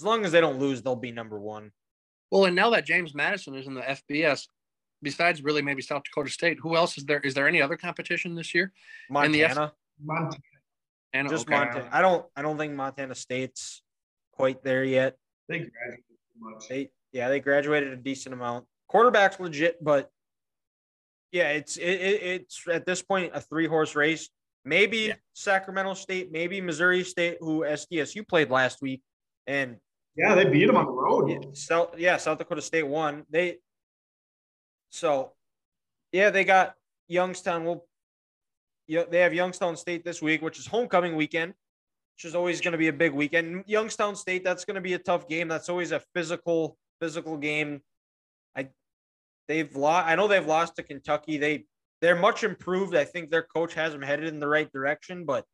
[0.00, 1.72] as long as they don't lose, they'll be number one.
[2.30, 4.46] Well, and now that James Madison is in the FBS,
[5.02, 7.20] besides really maybe South Dakota State, who else is there?
[7.20, 8.72] Is there any other competition this year?
[9.24, 11.28] In the F- Montana, Montana.
[11.28, 11.54] Just okay.
[11.54, 11.88] Montana.
[11.92, 12.24] I don't.
[12.34, 13.82] I don't think Montana State's
[14.32, 15.16] quite there yet.
[15.48, 16.68] They graduated too much.
[16.68, 18.64] They yeah, they graduated a decent amount.
[18.88, 20.10] Quarterback's legit, but
[21.30, 24.30] yeah, it's it, it, it's at this point a three horse race.
[24.64, 25.14] Maybe Yeah.
[25.34, 29.02] Sacramento State, maybe Missouri State, who SDSU played last week,
[29.46, 29.76] and
[30.16, 31.30] Yeah, they beat them on the road.
[31.30, 33.24] yeah, South yeah South Dakota State won.
[33.30, 33.58] They
[34.90, 35.32] so
[36.12, 36.74] yeah they got
[37.08, 37.64] Youngstown.
[37.64, 37.86] Well,
[38.86, 41.54] yeah they have Youngstown State this week, which is homecoming weekend,
[42.16, 43.64] which is always going to be a big weekend.
[43.66, 45.48] Youngstown State that's going to be a tough game.
[45.48, 47.80] That's always a physical physical game.
[48.56, 48.68] I
[49.48, 50.08] they've lost.
[50.08, 51.38] I know they've lost to Kentucky.
[51.38, 51.66] They
[52.00, 52.96] they're much improved.
[52.96, 55.44] I think their coach has them headed in the right direction, but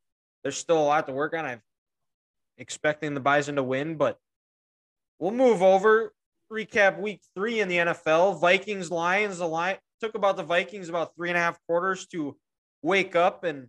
[0.43, 1.45] there's still a lot to work on.
[1.45, 1.61] I'm
[2.57, 4.17] expecting the Bison to win, but
[5.19, 6.13] we'll move over.
[6.51, 8.39] Recap week three in the NFL.
[8.39, 9.39] Vikings Lions.
[9.39, 12.37] The line took about the Vikings about three and a half quarters to
[12.81, 13.67] wake up and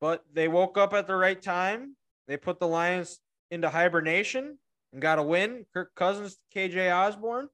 [0.00, 1.96] but they woke up at the right time.
[2.28, 3.18] They put the Lions
[3.50, 4.58] into hibernation
[4.92, 5.64] and got a win.
[5.72, 7.48] Kirk Cousins, KJ Osborne.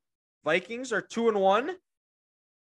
[0.44, 1.76] Vikings are two and one.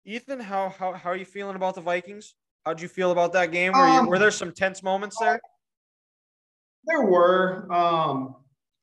[0.05, 2.35] Ethan, how how how are you feeling about the Vikings?
[2.65, 3.73] How'd you feel about that game?
[3.73, 5.41] Were, you, Um, were there some tense moments there?
[6.85, 7.67] There were.
[7.73, 8.37] Um,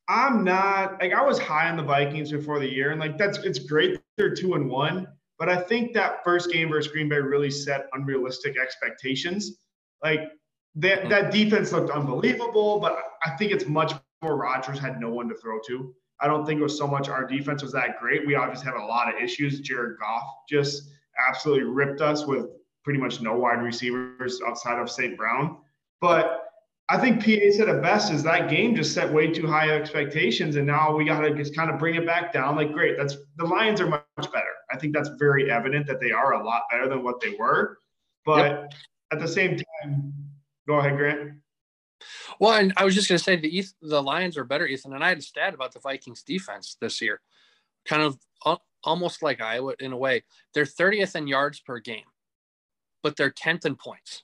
[0.08, 3.38] I'm not like I was high on the Vikings before the year, and like that's
[3.38, 5.06] it's great they're two and one,
[5.38, 9.58] but I think that first game versus Green Bay really set unrealistic expectations.
[10.02, 10.20] Like
[10.76, 13.92] that that defense looked unbelievable, but I think it's much
[14.22, 15.94] more Rodgers had no one to throw to.
[16.20, 18.26] I don't think it was so much our defense was that great.
[18.26, 19.60] We obviously had a lot of issues.
[19.60, 20.90] Jared Goff just
[21.28, 22.46] absolutely ripped us with
[22.82, 25.16] pretty much no wide receivers outside of St.
[25.16, 25.58] Brown.
[26.00, 26.47] But
[26.90, 30.56] I think PA said it best is that game just set way too high expectations,
[30.56, 32.56] and now we got to just kind of bring it back down.
[32.56, 34.54] Like, great, that's the Lions are much better.
[34.70, 37.78] I think that's very evident that they are a lot better than what they were.
[38.24, 38.72] But
[39.12, 40.14] at the same time,
[40.66, 41.32] go ahead, Grant.
[42.40, 44.94] Well, and I was just going to say the the Lions are better, Ethan.
[44.94, 47.20] And I had a stat about the Vikings defense this year,
[47.86, 50.24] kind of al- almost like Iowa in a way.
[50.54, 52.04] They're 30th in yards per game,
[53.02, 54.22] but they're 10th in points.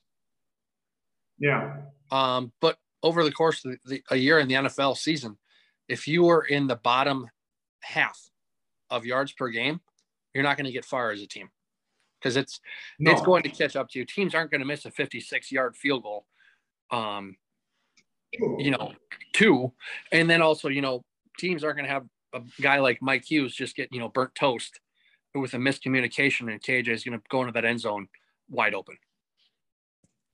[1.38, 1.76] Yeah,
[2.14, 5.36] Um, but over the course of the, a year in the NFL season,
[5.88, 7.28] if you are in the bottom
[7.80, 8.30] half
[8.88, 9.80] of yards per game,
[10.32, 11.48] you're not going to get far as a team
[12.20, 12.60] because it's
[13.00, 13.10] no.
[13.10, 14.04] it's going to catch up to you.
[14.04, 16.24] Teams aren't going to miss a 56 yard field goal.
[16.92, 17.36] Um,
[18.32, 18.92] you know,
[19.32, 19.72] two.
[20.12, 21.02] And then also, you know,
[21.36, 24.34] teams aren't going to have a guy like Mike Hughes just get, you know, burnt
[24.36, 24.78] toast
[25.34, 28.06] with a miscommunication and KJ is going to go into that end zone
[28.48, 28.96] wide open.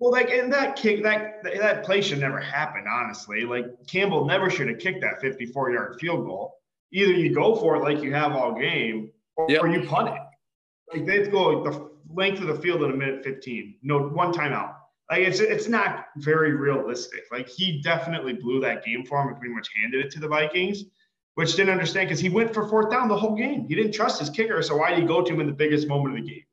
[0.00, 2.84] Well, like, and that kick, that that play should never happen.
[2.90, 6.56] Honestly, like Campbell never should have kicked that 54-yard field goal.
[6.90, 9.62] Either you go for it like you have all game, or, Yep.
[9.62, 10.22] or you punt it.
[10.92, 13.76] Like they go like the length of the field in a minute 15.
[13.82, 14.74] No one timeout.
[15.10, 17.24] Like it's it's not very realistic.
[17.30, 20.28] Like he definitely blew that game for him and pretty much handed it to the
[20.28, 20.84] Vikings,
[21.34, 23.66] which didn't understand because he went for fourth down the whole game.
[23.68, 25.88] He didn't trust his kicker, so why did he go to him in the biggest
[25.88, 26.44] moment of the game?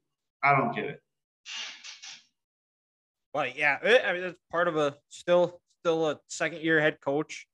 [0.43, 1.01] I don't get it.
[3.33, 6.99] But yeah, it, I mean that's part of a still still a second year head
[7.01, 7.47] coach,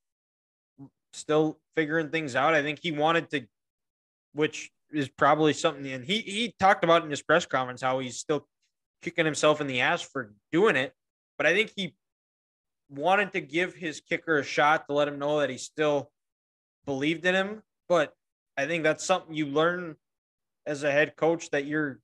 [1.14, 2.54] still figuring things out.
[2.54, 3.42] I think he wanted to,
[4.34, 5.86] which is probably something.
[5.88, 8.48] And he he talked about in his press conference how he's still
[9.02, 10.94] kicking himself in the ass for doing it.
[11.38, 11.96] But I think he
[12.90, 16.12] wanted to give his kicker a shot to let him know that he still
[16.86, 17.64] believed in him.
[17.90, 18.14] But
[18.58, 19.96] I think that's something you learn
[20.66, 22.00] as a head coach that you're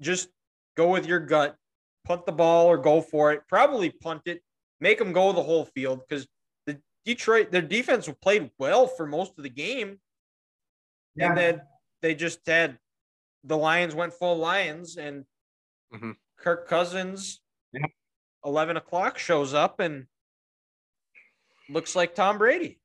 [0.00, 0.28] just
[0.76, 1.56] go with your gut,
[2.04, 3.42] punt the ball or go for it.
[3.48, 4.42] Probably punt it,
[4.80, 6.26] make them go the whole field because
[6.66, 9.98] the Detroit their defense played well for most of the game,
[11.18, 11.62] and then
[12.02, 12.78] they just had
[13.44, 15.24] the Lions went full Lions and
[15.92, 16.16] Mhm.
[16.38, 17.40] Kirk Cousins,
[17.72, 17.86] Yeah.
[18.44, 20.06] eleven o'clock shows up and
[21.68, 22.80] looks like Tom Brady.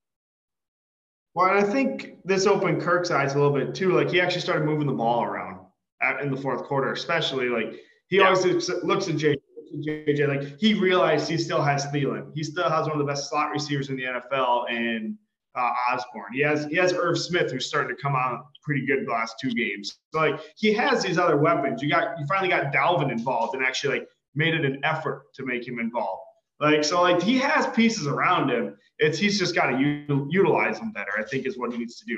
[1.33, 3.91] Well, and I think this opened Kirk's eyes a little bit too.
[3.93, 5.65] Like he actually started moving the ball around
[6.01, 7.49] at, in the fourth quarter, especially.
[7.49, 7.79] Like
[8.09, 8.25] he Yeah.
[8.25, 8.69] always looks,
[9.07, 9.37] at JJ,
[9.85, 10.27] JJ.
[10.27, 12.31] Like he realized he still has Thielen.
[12.35, 15.17] He still has one of the best slot receivers in the NFL, and
[15.55, 16.33] uh, Osborne.
[16.33, 19.35] He has he has Irv Smith, who's starting to come on pretty good the last
[19.39, 19.99] two games.
[20.13, 21.81] So like he has these other weapons.
[21.81, 25.45] You got you finally got Dalvin involved and actually like made it an effort to
[25.45, 26.21] make him involved.
[26.59, 28.75] Like so, like he has pieces around him.
[28.99, 31.11] It's he's just got to u- utilize them better.
[31.17, 32.17] I think is what he needs to do.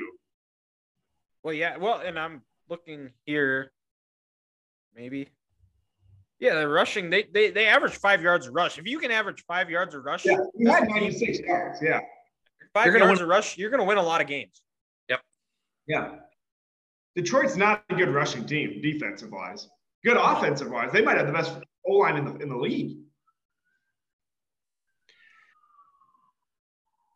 [1.42, 1.76] Well, yeah.
[1.76, 3.72] Well, and I'm looking here.
[4.94, 5.28] Maybe.
[6.42, 7.08] Yeah, they're rushing.
[7.08, 8.76] They they they average five yards a rush.
[8.76, 11.78] If you can average five yards a rush, Yeah, he had 96 yards.
[11.80, 12.00] Yeah,
[12.74, 14.60] 5 You're gonna yards a rush, you're going to win a lot of games.
[15.08, 15.20] Yep.
[15.86, 16.14] Yeah.
[17.14, 19.68] Detroit's not a good rushing team, defensive wise.
[20.04, 22.96] Good offensive wise, they might have the best O line in the in the league.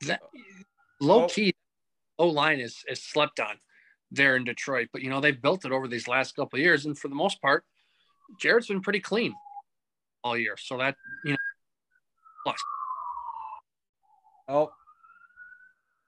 [0.07, 0.23] That
[1.01, 1.27] low Oh.
[1.27, 1.53] key
[2.21, 3.57] O line is is slept on
[4.13, 6.87] there in Detroit, but you know they've built it over these last couple of years,
[6.87, 7.65] and for the most part,
[8.41, 9.35] Jared's been pretty clean
[10.25, 10.57] all year.
[10.59, 11.37] So that you know,
[12.45, 12.57] plus,
[14.49, 14.71] Oh,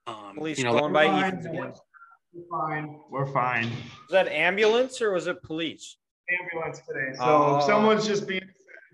[0.07, 1.25] um, police you know, going We're by fine.
[1.25, 1.73] Ethan's again.
[2.33, 3.01] We're fine.
[3.11, 3.65] We're fine.
[3.65, 5.97] Was that ambulance or was it police?
[6.41, 7.13] Ambulance today.
[7.17, 7.57] So Oh.
[7.59, 8.43] if someone's just being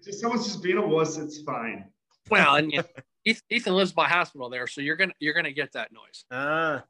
[0.03, 1.91] just someone's just being a wuss, it's fine.
[2.31, 2.79] well, and you
[3.27, 6.25] know, Ethan lives by hospital there, so you're gonna you're gonna get that noise.
[6.31, 6.85] Ah,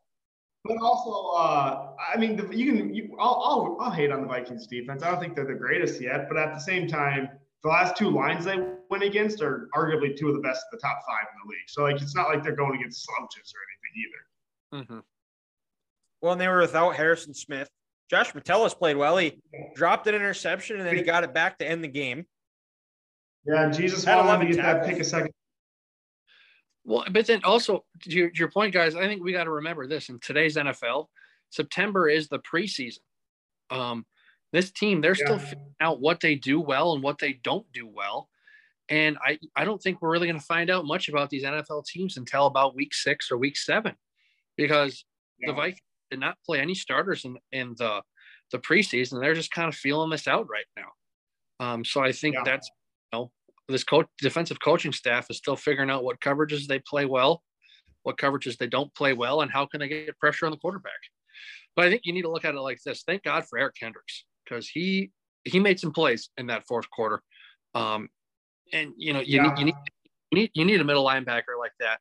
[0.65, 2.95] But also, uh, I mean, the, you can.
[2.95, 5.03] You, I'll, I'll, I'll hate on the Vikings defense.
[5.03, 7.29] I don't think they're the greatest yet, but at the same time,
[7.63, 10.87] the last two lines they went against are arguably two of the best of the
[10.87, 11.69] top five in the league.
[11.69, 14.95] So like, it's not like they're going against slouches or anything either.
[14.95, 15.01] hmm
[16.25, 17.69] well, and they were without Harrison Smith.
[18.09, 19.19] Josh Metellus played well.
[19.19, 19.43] He
[19.75, 22.25] dropped an interception and then he got it back to end the game.
[23.47, 25.33] Yeah, Jesus Had wanted 11 to get that pick a second.
[26.85, 29.51] Well, but then also to your, to your point, guys, I think we got to
[29.51, 31.07] remember this in today's NFL,
[31.51, 32.99] September is the preseason.
[33.71, 34.07] Um,
[34.53, 37.87] this team, they're still figuring out what they do well and what they don't do
[37.87, 38.29] well.
[38.91, 41.87] And I, I don't think we're really going to find out much about these NFL
[41.87, 43.97] teams until about week six or week seven,
[44.57, 45.05] because
[45.39, 45.49] Yeah.
[45.51, 48.03] the Vikings did not play any starters in, in the
[48.53, 49.21] the preseason.
[49.21, 50.93] They're just kind of feeling this out right now.
[51.61, 52.43] Um, so I think Yeah.
[52.45, 52.69] that's
[53.13, 53.33] you know
[53.69, 57.43] this coach defensive coaching staff is still figuring out what coverages they play well,
[58.03, 60.93] what coverages they don't play well, and how can they get pressure on the quarterback.
[61.77, 63.03] But I think you need to look at it like this.
[63.07, 65.11] Thank God for Eric Kendricks because he
[65.45, 67.21] he made some plays in that fourth quarter.
[67.75, 68.09] Um,
[68.73, 69.43] and you know you Yeah.
[69.55, 69.75] need you need
[70.31, 71.99] you need you need a middle linebacker like that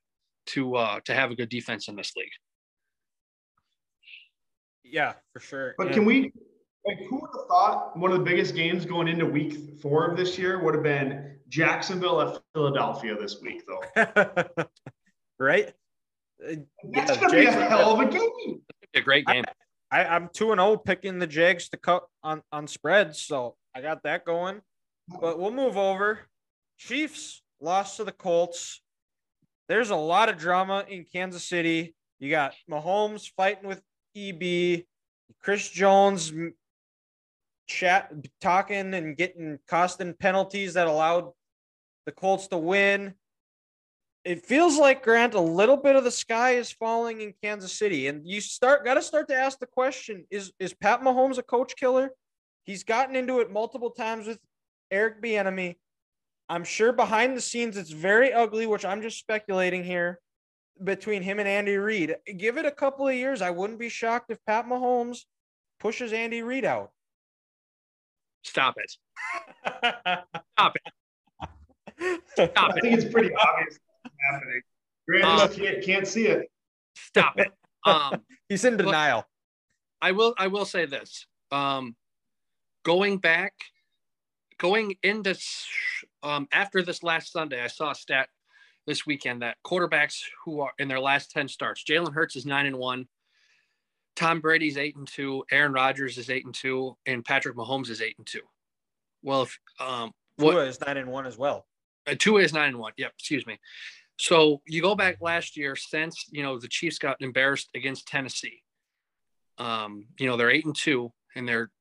[0.47, 2.30] to uh to have a good defense in this league.
[4.84, 5.76] Yeah, for sure.
[5.78, 6.32] But And- can we,
[6.86, 10.17] like, who would have thought one of the biggest games going into week four of
[10.17, 14.65] this year would have been Jacksonville at Philadelphia this week, though?
[15.39, 15.74] right?
[16.39, 18.62] That's yeah, going to be a hell of a game.
[18.96, 19.46] A great game.
[19.91, 23.82] I, I'm two and zero picking the Jags to cut on on spreads, so I
[23.82, 24.62] got that going.
[25.22, 26.19] But we'll move over.
[26.78, 28.82] Chiefs lost to the Colts.
[29.69, 31.96] There's a lot of drama in Kansas City.
[32.19, 33.82] You got Mahomes fighting with
[34.15, 34.84] EB,
[35.41, 36.54] Chris Jones m-
[37.67, 41.32] chat talking and getting costing penalties that allowed
[42.06, 43.13] the Colts to win.
[44.26, 48.08] It feels like Grant a little bit of the sky is falling in Kansas City,
[48.08, 51.43] and you start got to start to ask the question: Is is Pat Mahomes a
[51.43, 52.12] coach killer?
[52.63, 54.39] He's gotten into it multiple times with
[54.89, 55.76] Eric Bieniemy.
[56.47, 60.19] I'm sure behind the scenes it's very ugly, which I'm just speculating here
[60.82, 62.15] between him and Andy Reid.
[62.38, 65.26] Give it a couple of years, I wouldn't be shocked if Pat Mahomes
[65.80, 66.92] pushes Andy Reid out.
[68.45, 68.91] Stop it.
[69.65, 70.93] Stop it.
[72.27, 72.53] Stop it.
[72.58, 74.62] I think it's pretty obvious what's happening.
[75.08, 76.49] Grant Um, can't, can't see it.
[76.95, 77.51] Stop it.
[77.86, 79.27] Um, He's in denial.
[80.01, 81.25] I will I will say this.
[81.51, 81.97] Um,
[82.86, 83.51] going back,
[84.58, 85.38] going into
[86.23, 88.29] um, after this last Sunday, I saw a stat
[88.88, 92.65] this weekend that quarterbacks who are in their last 10 starts, Jalen Hurts is nine
[92.65, 93.08] and one,
[94.15, 98.02] Tom Brady's eight and two, Aaron Rodgers is eight and Tua, and Patrick Mahomes is
[98.02, 98.41] eight and two.
[99.21, 101.65] Well, if um what Tua is nine and one as well.
[102.08, 102.93] uh, two is nine and one.
[102.97, 103.60] Yep, excuse me.
[104.17, 108.62] So you go back last year since you know the Chiefs got embarrassed against Tennessee.
[109.58, 111.71] Um, you know they're eight and two, and they're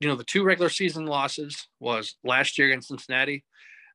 [0.00, 3.44] you know the two regular season losses was last year against Cincinnati,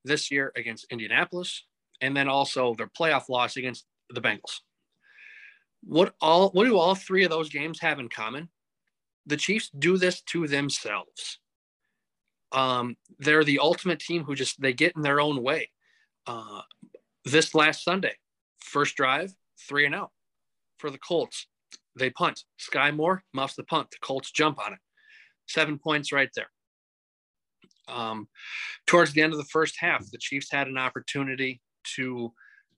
[0.04, 1.66] this year against Indianapolis,
[2.02, 4.62] and then also their playoff loss against the Bengals.
[5.84, 8.50] What all what do all three of those games have in common?
[9.26, 11.40] The Chiefs do this to themselves.
[12.52, 15.70] Um, they're the ultimate team who just they get in their own way.
[16.28, 16.62] Uh,
[17.24, 18.14] this last Sunday,
[18.60, 19.34] first drive,
[19.68, 20.12] three and out
[20.78, 21.48] for the Colts.
[21.98, 22.44] They punt.
[22.58, 23.92] Sky Moore muffs the punt.
[23.92, 24.80] The Colts jump on it.
[25.48, 26.50] Seven points right there.
[27.88, 28.28] Um,
[28.88, 31.62] towards the end of the first half, the Chiefs had an opportunity
[31.96, 32.34] to,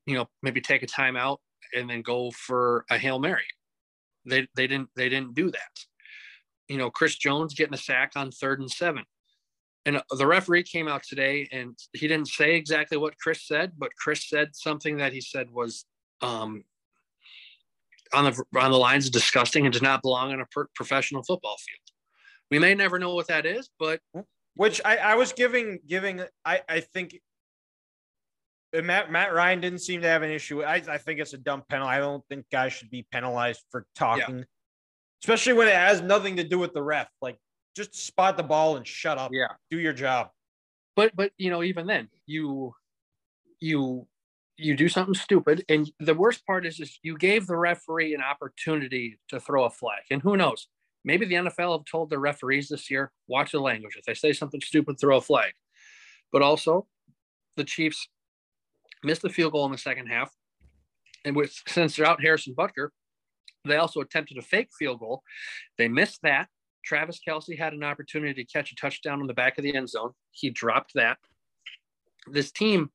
[0.06, 1.38] you know, maybe take a timeout
[1.74, 3.46] and then go for a hail mary.
[4.26, 5.86] They they didn't they didn't do that.
[6.68, 9.04] You know, Chris Jones getting a sack on third and seven.
[9.86, 13.96] And the referee came out today and he didn't say exactly what Chris said, but
[13.98, 15.86] Chris said something that he said was
[16.22, 16.66] um,
[18.14, 21.24] on the on the lines of disgusting and does not belong on a per- professional
[21.24, 21.80] football field.
[22.52, 24.02] We may never know what that is, but
[24.56, 27.22] Which I, I was giving giving I, I think
[28.74, 30.64] Matt Matt Ryan didn't seem to have an issue.
[30.64, 31.90] I, I think it's a dumb penalty.
[31.90, 34.46] I don't think guys should be penalized for talking.
[35.24, 37.08] especially when it has nothing to do with the ref.
[37.22, 37.38] Like,
[37.76, 39.32] just spot the ball and shut up.
[39.34, 39.48] Yeah.
[39.72, 40.30] Do your job.
[40.96, 42.74] But but you know, even then, you
[43.60, 44.08] you
[44.58, 48.22] you do something stupid, and the worst part is, is you gave the referee an
[48.22, 50.68] opportunity to throw a flag, and who knows?
[51.06, 53.96] Maybe the NFL have told their referees this year, watch the language.
[53.96, 55.54] If they say something stupid, throw a flag.
[56.34, 56.88] But also,
[57.56, 58.10] the Chiefs
[59.04, 60.32] missed the field goal in the second half,
[61.26, 62.90] and with since they're out Harrison Butker,
[63.66, 65.24] they also attempted a fake field goal.
[65.78, 66.48] They missed that.
[66.86, 69.90] Travis Kelce had an opportunity to catch a touchdown on the back of the end
[69.90, 70.12] zone.
[70.32, 71.18] He dropped that.
[72.28, 72.92] This team,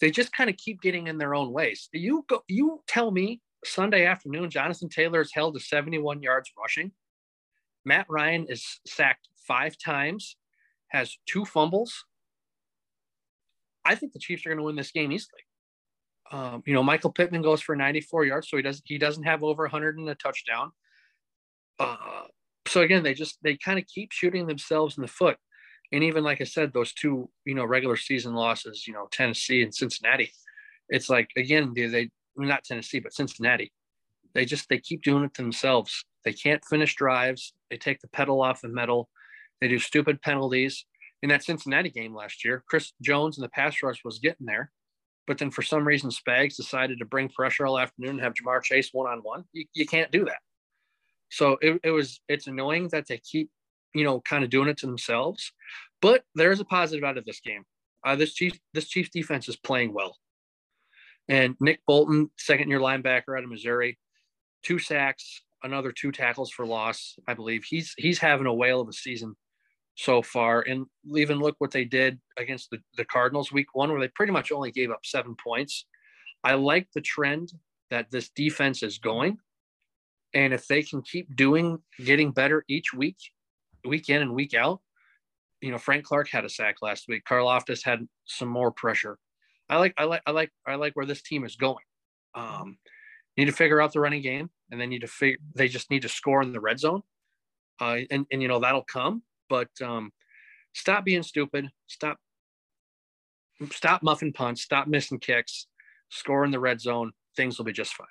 [0.00, 1.88] they just kind of keep getting in their own ways.
[1.92, 6.92] You go, you tell me Sunday afternoon, Jonathan Taylor is held to 71 yards rushing.
[7.84, 10.36] Matt Ryan is sacked five times,
[10.88, 12.04] has two fumbles.
[13.90, 15.42] I think the Chiefs are going to win this game easily.
[16.30, 19.42] Um, you know, Michael Pittman goes for 94 yards, so he does he doesn't have
[19.42, 20.70] over 100 in a touchdown.
[21.80, 22.26] Uh,
[22.68, 25.38] so again, they just they kind of keep shooting themselves in the foot.
[25.90, 29.64] And even like I said, those two, you know, regular season losses, you know, Tennessee
[29.64, 30.30] and Cincinnati,
[30.88, 33.72] it's like again, they, they not Tennessee, but Cincinnati,
[34.32, 36.04] they just they keep doing it to themselves.
[36.24, 37.54] They can't finish drives.
[37.70, 39.08] They take the pedal off the metal.
[39.60, 40.86] They do stupid penalties.
[41.22, 44.70] In that Cincinnati game last year, Chris Jones and the pass rush was getting there,
[45.26, 48.62] but then for some reason Spags decided to bring pressure all afternoon and have Ja'Marr
[48.62, 49.44] Chase one on one.
[49.52, 50.38] You can't do that.
[51.30, 53.50] So it, it was it's annoying that they keep
[53.94, 55.52] you know kind of doing it to themselves,
[56.02, 57.64] but there's a positive out of this game.
[58.04, 60.16] Uh, this chief this Chiefs defense is playing well,
[61.28, 63.98] and Nick Bolton, second year linebacker out of Missouri,
[64.62, 67.16] two sacks, another two tackles for loss.
[67.28, 69.36] I believe he's he's having a whale of a season
[70.00, 70.62] so far.
[70.62, 74.32] And even look what they did against the, the Cardinals week one, where they pretty
[74.32, 75.86] much only gave up seven points.
[76.42, 77.52] I like the trend
[77.90, 79.38] that this defense is going.
[80.32, 83.18] And if they can keep doing, getting better each week,
[83.84, 84.80] week in and week out,
[85.60, 87.24] you know, Frank Clark had a sack last week.
[87.28, 89.18] Karlaftis had some more pressure.
[89.68, 91.84] I like, I like, I like, I like where this team is going.
[92.34, 92.78] Um,
[93.36, 95.38] need to figure out the running game, and they need to figure.
[95.54, 97.02] They just need to score in the red zone,
[97.80, 99.22] uh, and and you know that'll come.
[99.50, 100.12] But um,
[100.72, 101.68] stop being stupid.
[101.88, 102.16] Stop,
[103.72, 104.62] stop muffing punts.
[104.62, 105.66] Stop missing kicks.
[106.08, 107.12] Score in the red zone.
[107.36, 108.06] Things will be just fine.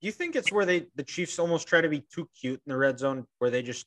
[0.00, 2.70] Do you think it's where they the Chiefs almost try to be too cute in
[2.70, 3.86] the red zone, where they just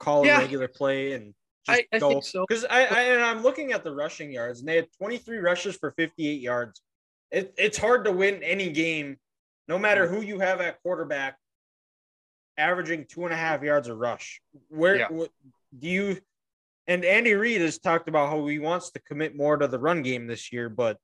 [0.00, 0.38] call Yeah.
[0.38, 1.34] a regular play and
[1.66, 2.08] just I, I go?
[2.08, 2.44] think so.
[2.48, 5.76] Because I, I and I'm looking at the rushing yards, and they had 23 rushes
[5.76, 6.80] for 58 yards.
[7.30, 9.16] It, it's hard to win any game,
[9.68, 11.36] no matter who you have at quarterback,
[12.58, 14.40] averaging two and a half yards a rush.
[14.68, 15.08] Where Yeah.
[15.08, 15.30] what,
[15.78, 16.20] do you?
[16.86, 20.02] And Andy Reid has talked about how he wants to commit more to the run
[20.02, 20.98] game this year, but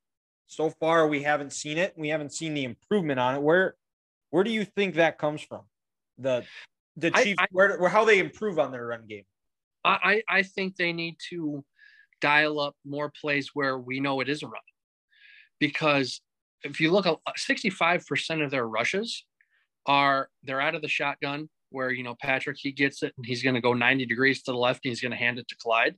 [0.46, 1.94] so far we haven't seen it.
[1.96, 3.42] We haven't seen the improvement on it.
[3.42, 3.74] Where
[4.30, 5.62] where do you think that comes from?
[6.18, 6.44] The
[6.96, 9.24] the I- Chiefs, I- where, where how they improve on their run game.
[9.84, 11.64] I, I I think they need to
[12.20, 14.62] dial up more plays where we know it is a run.
[15.58, 16.20] Because
[16.62, 19.24] if you look at 65% of their rushes
[19.86, 23.42] are they're out of the shotgun where you know Patrick he gets it and he's
[23.42, 25.56] going to go 90 degrees to the left and he's going to hand it to
[25.56, 25.96] Clyde.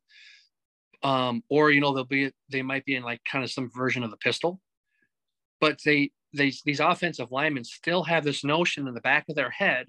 [1.03, 4.03] Um, or you know they'll be they might be in like kind of some version
[4.03, 4.61] of the pistol.
[5.61, 9.51] But they they these offensive linemen still have this notion in the back of their
[9.51, 9.87] head,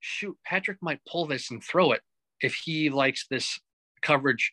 [0.00, 2.02] shoot, Patrick might pull this and throw it
[2.40, 3.58] if he likes this
[4.02, 4.52] coverage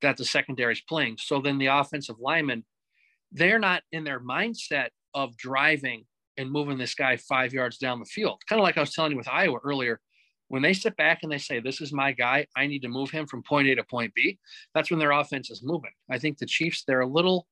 [0.00, 1.16] that the secondary is playing.
[1.18, 2.64] So then the offensive linemen,
[3.30, 6.04] they're not in their mindset of driving
[6.36, 8.42] and moving this guy five yards down the field.
[8.48, 10.00] Kind of like I was telling you with Iowa earlier.
[10.48, 13.10] When they sit back and they say, This is my guy, I need to move
[13.10, 14.38] him from point A to point B,
[14.74, 15.92] that's when their offense is moving.
[16.10, 17.46] I think the Chiefs, they're a little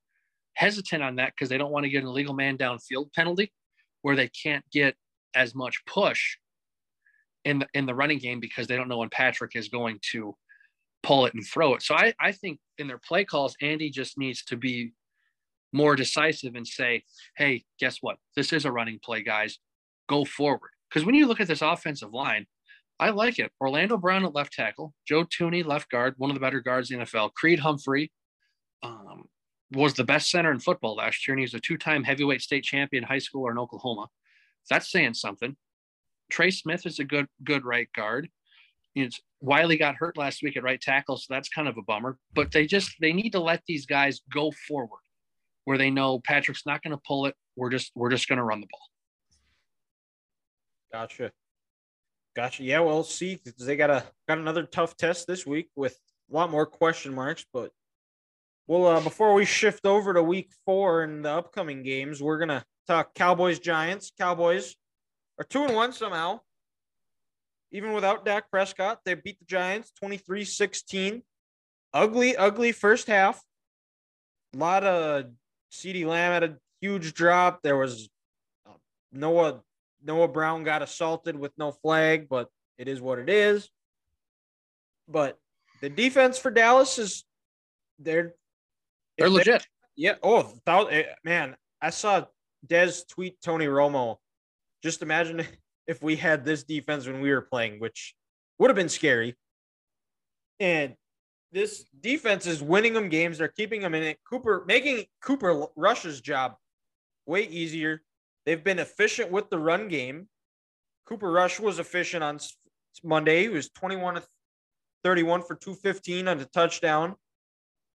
[0.54, 3.52] hesitant on that because they don't want to get an illegal man downfield penalty
[4.02, 4.94] where they can't get
[5.34, 6.36] as much push
[7.44, 10.34] in the in the running game because they don't know when Patrick is going to
[11.02, 11.82] pull it and throw it.
[11.82, 14.92] So I, I think in their play calls, Andy just needs to be
[15.72, 17.04] more decisive and say,
[17.36, 18.16] hey, guess what?
[18.36, 19.58] This is a running play, guys.
[20.08, 20.70] Go forward.
[20.88, 22.46] Because when you look at this offensive line,
[22.98, 23.52] I like it.
[23.60, 26.98] Orlando Brown at left tackle, Joe Thuney, left guard, one of the better guards in
[26.98, 27.32] the NFL.
[27.32, 28.12] Creed Humphrey
[28.82, 29.24] um,
[29.72, 33.04] was the best center in football last year, and he's a two-time heavyweight state champion
[33.04, 34.08] high school or in Oklahoma.
[34.68, 35.56] That's saying something.
[36.30, 38.28] Trey Smith is a good good right guard.
[38.94, 39.08] Know,
[39.40, 42.18] Wylie got hurt last week at right tackle, so that's kind of a bummer.
[42.34, 45.00] But they just they need to let these guys go forward,
[45.64, 47.34] where they know Patrick's not going to pull it.
[47.56, 48.80] We're just we're just going to run the ball.
[50.92, 51.32] Gotcha.
[52.34, 52.62] Gotcha.
[52.64, 53.38] Yeah, we'll see.
[53.58, 55.98] They got a got another tough test this week with
[56.30, 57.44] a lot more question marks.
[57.52, 57.70] But
[58.66, 62.64] well, uh, before we shift over to week four and the upcoming games, we're gonna
[62.86, 64.12] talk Cowboys Giants.
[64.18, 64.76] Cowboys
[65.38, 66.40] are two and one somehow.
[67.72, 71.22] even without Dak Prescott, they beat the Giants 23 16.
[71.92, 73.42] Ugly, ugly first half.
[74.54, 75.26] A lot of
[75.72, 77.62] CeeDee Lamb had a huge drop.
[77.62, 78.08] There was
[78.66, 78.72] uh,
[79.12, 79.60] Noah
[80.02, 82.48] Noah Brown got assaulted with no flag, but
[82.78, 83.68] it is what it is.
[85.08, 85.38] But
[85.80, 87.24] the defense for Dallas is
[87.98, 88.34] they're
[89.18, 89.66] They're if they- legit.
[89.96, 90.14] yeah.
[90.22, 92.24] Oh, eh, man, I saw
[92.66, 94.16] Dez tweet Tony Romo.
[94.82, 95.46] Just imagine
[95.86, 98.14] if we had this defense when we were playing, which
[98.58, 99.36] would have been scary.
[100.60, 100.94] And
[101.52, 103.38] this defense is winning them games.
[103.38, 104.18] They're keeping them in it.
[104.28, 106.54] Cooper making Cooper Rush's job
[107.26, 108.02] way easier.
[108.46, 110.28] They've been efficient with the run game.
[111.06, 112.38] Cooper Rush was efficient on
[113.02, 113.42] Monday.
[113.42, 114.22] He was 21 to
[115.02, 117.16] 31 for 215 on the touchdown.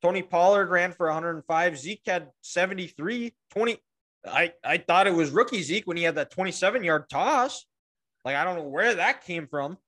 [0.03, 1.79] Tony Pollard ran for 105.
[1.79, 3.35] Zeke had 73.
[3.51, 3.79] 20.
[4.27, 7.65] I, I thought it was rookie Zeke when he had that 27 yard toss.
[8.25, 9.79] Like, I don't know where that came from.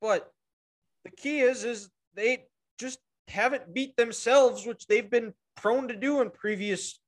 [0.00, 0.30] But
[1.04, 2.44] the key is, is they
[2.78, 2.98] just
[3.28, 6.98] haven't beat themselves, which they've been prone to do in previous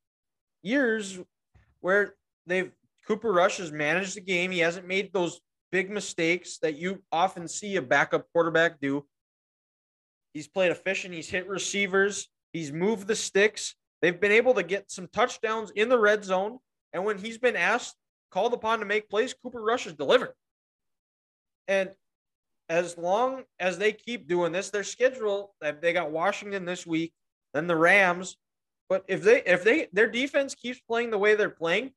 [0.62, 1.18] years
[1.80, 2.14] where
[2.46, 2.70] they've
[3.06, 4.50] Cooper Rush has managed the game.
[4.50, 5.40] He hasn't made those
[5.72, 9.06] big mistakes that you often see a backup quarterback do.
[10.34, 11.14] He's played efficient.
[11.14, 12.28] He's hit receivers.
[12.52, 13.74] He's moved the sticks.
[14.02, 16.58] They've been able to get some touchdowns in the red zone.
[16.92, 17.96] And when he's been asked,
[18.30, 20.34] called upon to make plays, Cooper Rush has delivered.
[21.66, 21.90] And
[22.68, 27.12] as long as they keep doing this, their schedule, they got Washington this week,
[27.54, 28.36] then the Rams.
[28.88, 31.92] But if they if they their defense keeps playing the way they're playing,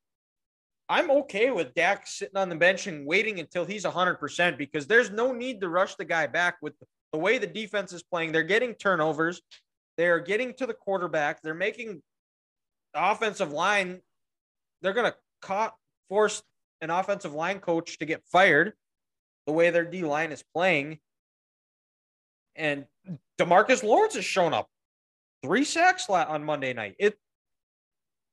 [0.88, 5.10] I'm okay with Dak sitting on the bench and waiting until he's 100% because there's
[5.10, 6.74] no need to rush the guy back with
[7.12, 8.32] the way the defense is playing.
[8.32, 9.40] They're getting turnovers.
[9.96, 11.40] They're getting to the quarterback.
[11.42, 12.02] They're making
[12.92, 14.00] the offensive line.
[14.82, 15.72] They're going to
[16.08, 16.42] force
[16.80, 18.74] an offensive line coach to get fired
[19.46, 20.98] the way their D line is playing.
[22.54, 22.86] And
[23.38, 24.68] Demarcus Lawrence has shown up
[25.42, 26.96] three sacks on Monday night.
[26.98, 27.18] It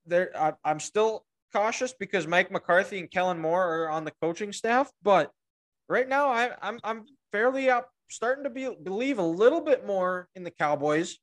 [0.06, 4.92] there I'm still cautious because Mike McCarthy and Kellen Moore are on the coaching staff,
[5.04, 5.32] but
[5.88, 10.28] right now I, I'm I'm fairly up starting to be believe a little bit more
[10.36, 11.18] in the Cowboys,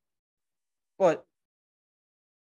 [0.98, 1.24] but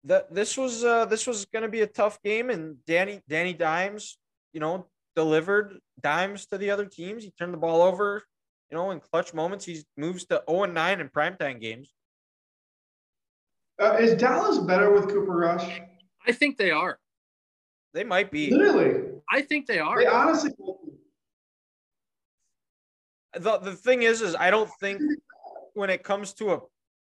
[0.04, 3.52] that this was uh, this was going to be a tough game, and Danny Danny
[3.52, 4.18] Dimes,
[4.52, 4.86] you know,
[5.18, 7.24] delivered dimes to the other teams.
[7.24, 8.22] He turned the ball over,
[8.70, 9.64] you know, in clutch moments.
[9.64, 11.92] He moves to 0 and 9 in primetime games.
[13.82, 15.80] Uh, is Dallas better with Cooper Rush?
[16.24, 17.00] I think they are.
[17.94, 18.52] They might be.
[18.52, 19.98] Literally, I think they are.
[19.98, 20.52] they honestly.
[23.34, 25.00] the the thing is, is I don't think
[25.74, 26.60] when it comes to a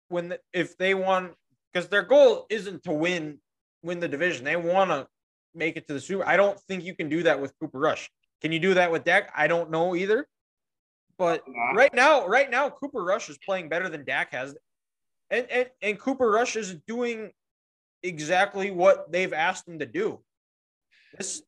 [0.09, 1.33] when the, if they want
[1.73, 3.39] because their goal isn't to win
[3.83, 5.07] win the division, they want to
[5.55, 6.27] make it to the Super.
[6.27, 8.11] I don't think you can do that with Cooper Rush.
[8.41, 9.33] Can you do that with Dak?
[9.37, 10.27] I don't know either.
[11.17, 11.43] But
[11.75, 14.57] right now, right now, Cooper Rush is playing better than Dak has,
[15.31, 17.31] and and and Cooper Rush is doing
[18.03, 20.21] exactly what they've asked him to do.
[21.17, 21.43] This,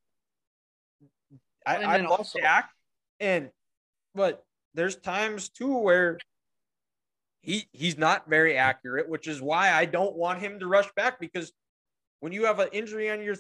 [1.66, 2.70] I, I then love also- Dak,
[3.18, 3.50] and
[4.14, 4.44] but
[4.74, 6.18] there's times too where
[7.42, 11.18] he he's not very accurate, which is why I don't want him to rush back
[11.18, 11.52] because
[12.20, 13.36] when you have an injury on your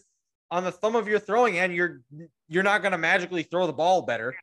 [0.50, 2.00] on the thumb of your throwing hand, you're
[2.48, 4.34] you're not going to magically throw the ball better.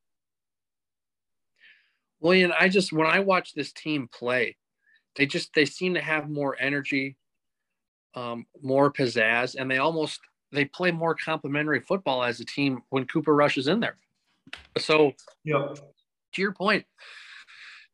[2.19, 4.55] William, I just when I watch this team play,
[5.15, 7.17] they just they seem to have more energy,
[8.15, 10.19] um, more pizzazz, and they almost
[10.51, 13.97] they play more complementary football as a team when Cooper rushes in there.
[14.77, 15.73] So yeah.
[16.33, 16.85] to your point,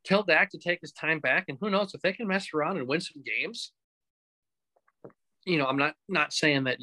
[0.04, 2.78] tell Dak to take his time back, and who knows if they can mess around
[2.78, 3.72] and win some games.
[5.46, 6.80] You know, I'm not not saying that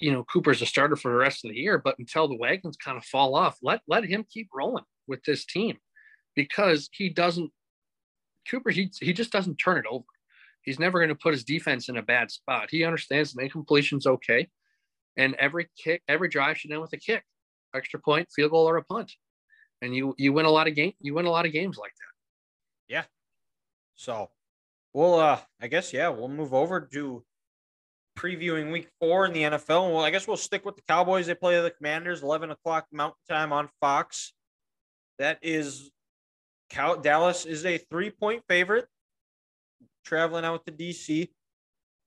[0.00, 2.76] you know Cooper's a starter for the rest of the year, but until the wagons
[2.76, 5.78] kind of fall off, let let him keep rolling with this team
[6.34, 7.50] because he doesn't.
[8.48, 10.04] Cooper, he he just doesn't turn it over.
[10.62, 12.68] He's never going to put his defense in a bad spot.
[12.70, 14.48] He understands the incompletion's okay,
[15.16, 17.24] and every kick, every drive should end with a kick,
[17.74, 19.12] extra point, field goal, or a punt
[19.82, 21.92] and you you win a lot of game you win a lot of games like
[21.92, 22.94] that.
[22.94, 23.04] Yeah.
[23.96, 24.30] So
[24.92, 27.24] we'll uh I guess yeah, we'll move over to
[28.18, 29.92] previewing week four in the NFL.
[29.92, 31.26] Well, I guess we'll stick with the Cowboys.
[31.26, 34.32] They play the Commanders, 11 o'clock Mountain Time on Fox.
[35.18, 35.90] That is
[36.70, 38.86] Cow Dallas is a three-point favorite
[40.04, 41.28] traveling out to DC.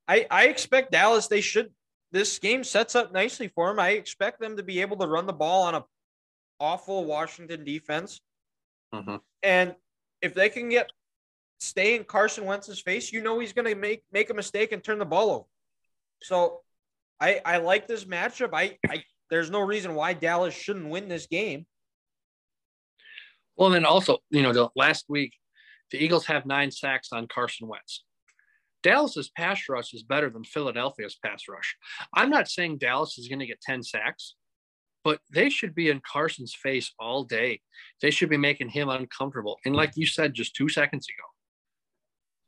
[0.07, 1.72] I I expect Dallas, they should
[2.12, 3.80] this game sets up nicely for them.
[3.80, 5.86] I expect them to be able to run the ball on a
[6.59, 8.20] awful Washington defense.
[8.93, 9.16] Mm-hmm.
[9.43, 9.76] And
[10.22, 10.91] if they can get
[11.59, 14.84] stay in Carson Wentz's face, you know he's going to make make a mistake and
[14.84, 15.45] turn the ball over.
[16.22, 16.61] So
[17.19, 18.49] I I like this matchup.
[18.53, 21.65] I I there's no reason why Dallas shouldn't win this game.
[23.55, 25.34] Well, then also, you know, the last week,
[25.91, 28.03] the Eagles have nine sacks on Carson Wentz.
[28.84, 31.76] Dallas's pass rush is better than Philadelphia's pass rush.
[32.15, 34.36] I'm not saying Dallas is going to get 10 sacks,
[35.03, 37.61] but they should be in Carson's face all day.
[38.01, 39.59] They should be making him uncomfortable.
[39.65, 41.28] And like you said just two seconds ago,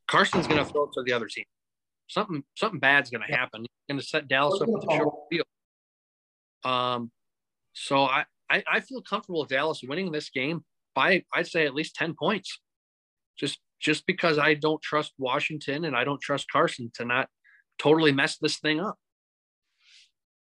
[0.08, 1.46] Carson's going to throw it to the other team.
[2.14, 3.62] Something something bad's going to happen.
[3.62, 5.48] He's going to set Dallas up with a short field.
[6.64, 7.12] Um,
[7.74, 11.74] so I, I I feel comfortable with Dallas winning this game by I'd say at
[11.74, 12.60] least 10 points.
[13.36, 17.30] Just just because I don't trust Washington and I don't trust Carson to not
[17.80, 18.96] totally mess this thing up.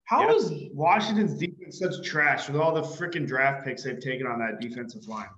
[0.03, 0.35] How Yeah.
[0.35, 4.59] is Washington's defense such trash with all the freaking draft picks they've taken on that
[4.59, 5.29] defensive line?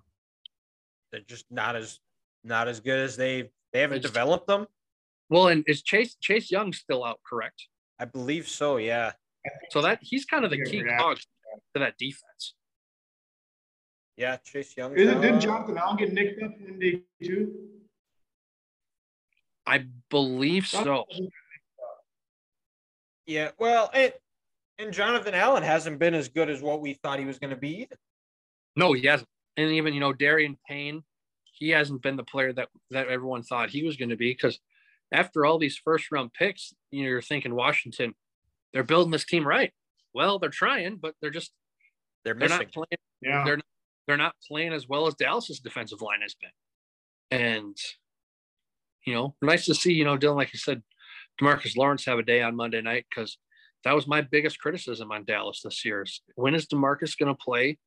[1.11, 1.99] They're just not as
[2.43, 4.65] not as good as they they haven't They just- developed them.
[5.29, 7.67] Well, and is Chase Chase Young still out, correct?
[7.99, 8.77] I believe so.
[8.77, 9.13] Yeah.
[9.69, 10.97] So that he's kind of the key yeah.
[10.97, 12.55] cog to that defense.
[14.15, 14.37] Yeah.
[14.37, 14.95] Chase Young.
[14.95, 17.53] Isn't, didn't Jonathan Allen get nicked up in day two?
[19.65, 21.05] I believe so.
[23.25, 23.51] Yeah.
[23.59, 24.21] Well, it
[24.79, 27.57] and Jonathan Allen hasn't been as good as what we thought he was going to
[27.57, 27.81] be.
[27.81, 27.97] Either.
[28.75, 29.29] No, he hasn't.
[29.57, 31.03] And even you know Daron Payne,
[31.43, 34.59] he hasn't been the player that that everyone thought he was going to be because
[35.11, 38.13] after all these first round picks, you know, you're thinking Washington,
[38.73, 39.73] they're building this team right.
[40.13, 41.51] Well, they're trying, but they're just
[42.23, 42.57] They're they're missing.
[42.67, 43.43] not playing Yeah.
[43.45, 43.61] They're-
[44.07, 46.51] they're not playing as well as Dallas's defensive line has been.
[47.29, 47.77] And
[49.05, 50.81] you know, nice to see, you know, Dylan, like you said,
[51.41, 53.37] Demarcus Lawrence have a day on Monday night because
[53.83, 56.01] that was my biggest criticism on Dallas this year.
[56.03, 57.77] Is when is Demarcus going to play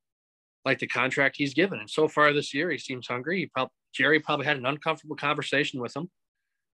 [0.65, 1.79] like the contract he's given?
[1.79, 3.39] And so far this year, he seems hungry.
[3.41, 6.11] He probably Jerry probably had an uncomfortable conversation with him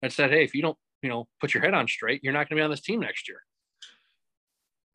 [0.02, 2.48] and said, "Hey, if you don't, you know, put your head on straight, you're not
[2.48, 3.42] going to be on this team next year."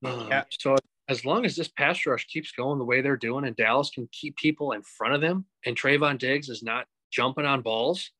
[0.03, 0.43] Um, Yeah.
[0.51, 0.75] So
[1.09, 4.09] as long as this pass rush keeps going the way they're doing, and Dallas can
[4.11, 8.11] keep people in front of them, and Trevon Diggs is not jumping on balls,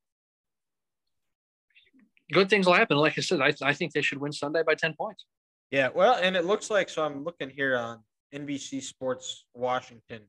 [2.31, 2.97] good things will happen.
[2.97, 5.25] Like I said, I, I think they should win Sunday by ten points.
[5.71, 7.03] Yeah, well, and it looks like so.
[7.03, 7.99] I'm looking here on
[8.33, 10.21] NBC Sports Washington.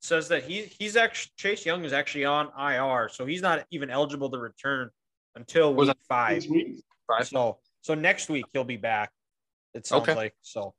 [0.00, 3.90] Says that he he's actually Chase Young is actually on IR, so he's not even
[3.90, 4.90] eligible to return
[5.36, 6.44] until week that- five.
[6.46, 6.82] Week?
[7.06, 7.28] Five.
[7.28, 9.12] So so next week he'll be back.
[9.74, 10.14] It sounds Okay.
[10.16, 10.74] like so.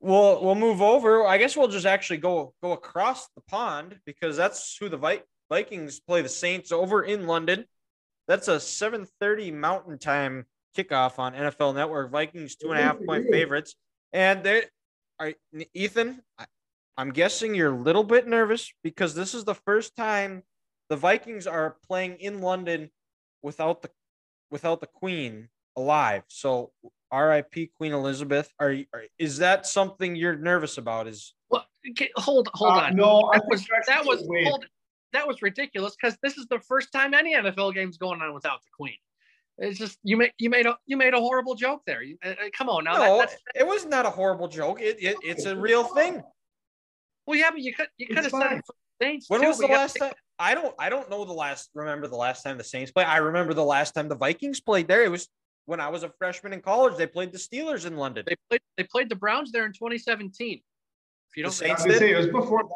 [0.00, 1.26] We'll we'll move over.
[1.26, 5.22] I guess we'll just actually go go across the pond because that's who the Vi-
[5.48, 7.64] Vikings play the Saints over in London.
[8.26, 12.10] That's a 7:30 Mountain Time kickoff on NFL Network.
[12.12, 13.74] Vikings two and a half point favorites,
[14.12, 14.66] and they
[15.18, 15.32] are
[15.72, 16.22] Ethan.
[16.38, 16.46] I,
[16.96, 20.42] I'm guessing you're a little bit nervous because this is the first time
[20.90, 22.90] the Vikings are playing in London
[23.42, 23.90] without the
[24.50, 26.24] without the Queen alive.
[26.28, 26.72] So
[27.10, 27.70] R.I.P.
[27.76, 28.52] Queen Elizabeth.
[28.58, 31.06] Are, you- are is that something you're nervous about?
[31.06, 32.96] Is Well, okay, hold hold Uh, on.
[32.96, 34.66] No, I that think was that was hold,
[35.12, 38.60] that was ridiculous because this is the first time any NFL game's going on without
[38.62, 38.96] the Queen.
[39.60, 42.02] It's just you made you made a you made a horrible joke there.
[42.02, 42.98] You, uh, uh, come on now.
[42.98, 44.80] that- no, that's, it was not a horrible joke.
[44.80, 46.22] It, it it's a real thing.
[47.26, 48.58] well, yeah, but you could you could have said fine.
[48.58, 50.12] it for the Saints When too, was the last time?
[50.38, 53.06] I don't I don't know the last remember the last time the Saints played.
[53.06, 55.02] I remember the last time the Vikings played there.
[55.02, 55.28] It was
[55.66, 56.96] when I was a freshman in college.
[56.96, 58.24] They played the Steelers in London.
[58.26, 60.54] They played they played the Browns there in 2017.
[61.30, 61.98] If you don't, I Saints did?
[61.98, 62.70] say it was before that.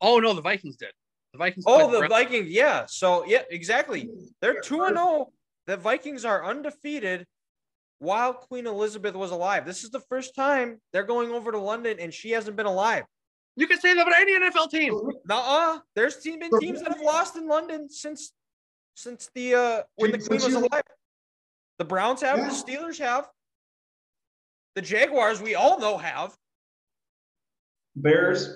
[0.00, 0.92] oh no, the Vikings did.
[1.32, 1.64] The Vikings.
[1.66, 2.12] Oh, the Browns.
[2.12, 2.48] Vikings.
[2.50, 2.84] Yeah.
[2.86, 4.10] So yeah, exactly.
[4.40, 5.28] They're two and zero.
[5.66, 7.26] The Vikings are undefeated
[7.98, 9.66] while Queen Elizabeth was alive.
[9.66, 13.04] This is the first time they're going over to London and she hasn't been alive.
[13.58, 14.94] You can say that about any NFL team.
[15.28, 15.80] Nuh-uh.
[15.96, 18.32] There's team, been teams that have lost in London since
[18.94, 20.82] since the uh when the Since Queen was alive.
[21.78, 22.48] The Browns have, Yeah.
[22.48, 23.28] the Steelers have,
[24.76, 26.36] the Jaguars we all know have.
[27.96, 28.48] Bears,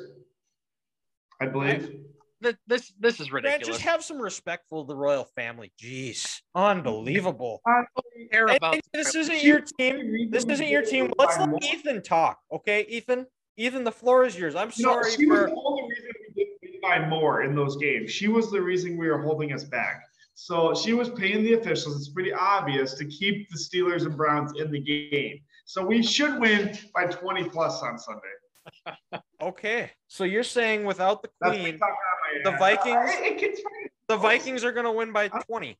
[1.40, 1.96] I believe.
[2.40, 3.78] This this, this is Grant, ridiculous.
[3.78, 5.72] just have some respect for the royal family.
[5.82, 7.60] Jeez, unbelievable.
[7.66, 10.30] I don't care about this isn't your team.
[10.30, 11.12] This isn't your team.
[11.18, 12.84] Let's let Ethan talk, okay?
[12.88, 13.26] Ethan,
[13.56, 14.54] Ethan, the floor is yours.
[14.54, 14.96] I'm sorry.
[14.96, 15.46] No, sorry she was for.
[15.46, 18.10] the only reason we didn't win by more in those games.
[18.10, 20.02] She was the reason we were holding us back.
[20.34, 21.96] So she was paying the officials.
[21.98, 25.40] It's pretty obvious to keep the Steelers and Browns in the game.
[25.66, 29.22] So we should win by 20 plus on Sunday.
[29.42, 32.56] Okay, so you're saying without the queen, me talking out the.
[32.58, 33.60] Vikings- I- it gets
[34.06, 35.76] the Vikings are going to win by 20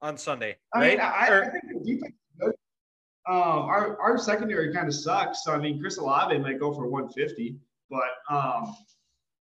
[0.00, 0.90] on Sunday, I right?
[0.90, 2.54] mean, I, Or- I think the defense is good.
[3.28, 5.44] Um, our, our secondary kind of sucks.
[5.44, 7.56] So I mean, Chris Olave might go for 150,
[7.90, 8.00] but
[8.34, 8.74] um,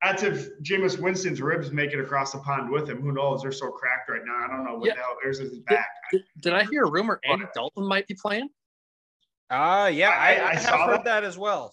[0.02, 3.00] that's if Jameis Winston's ribs make it across the pond with him.
[3.00, 3.42] Who knows?
[3.42, 4.44] They're so cracked right now.
[4.44, 4.94] I don't know what Yeah.
[4.94, 5.16] the hell.
[5.22, 5.88] There's his back.
[6.10, 8.48] Did, did I hear a rumor Andy Dalton might be playing?
[9.50, 11.04] Ah, yeah, I, I- I, I have saw heard that.
[11.04, 11.72] that as well.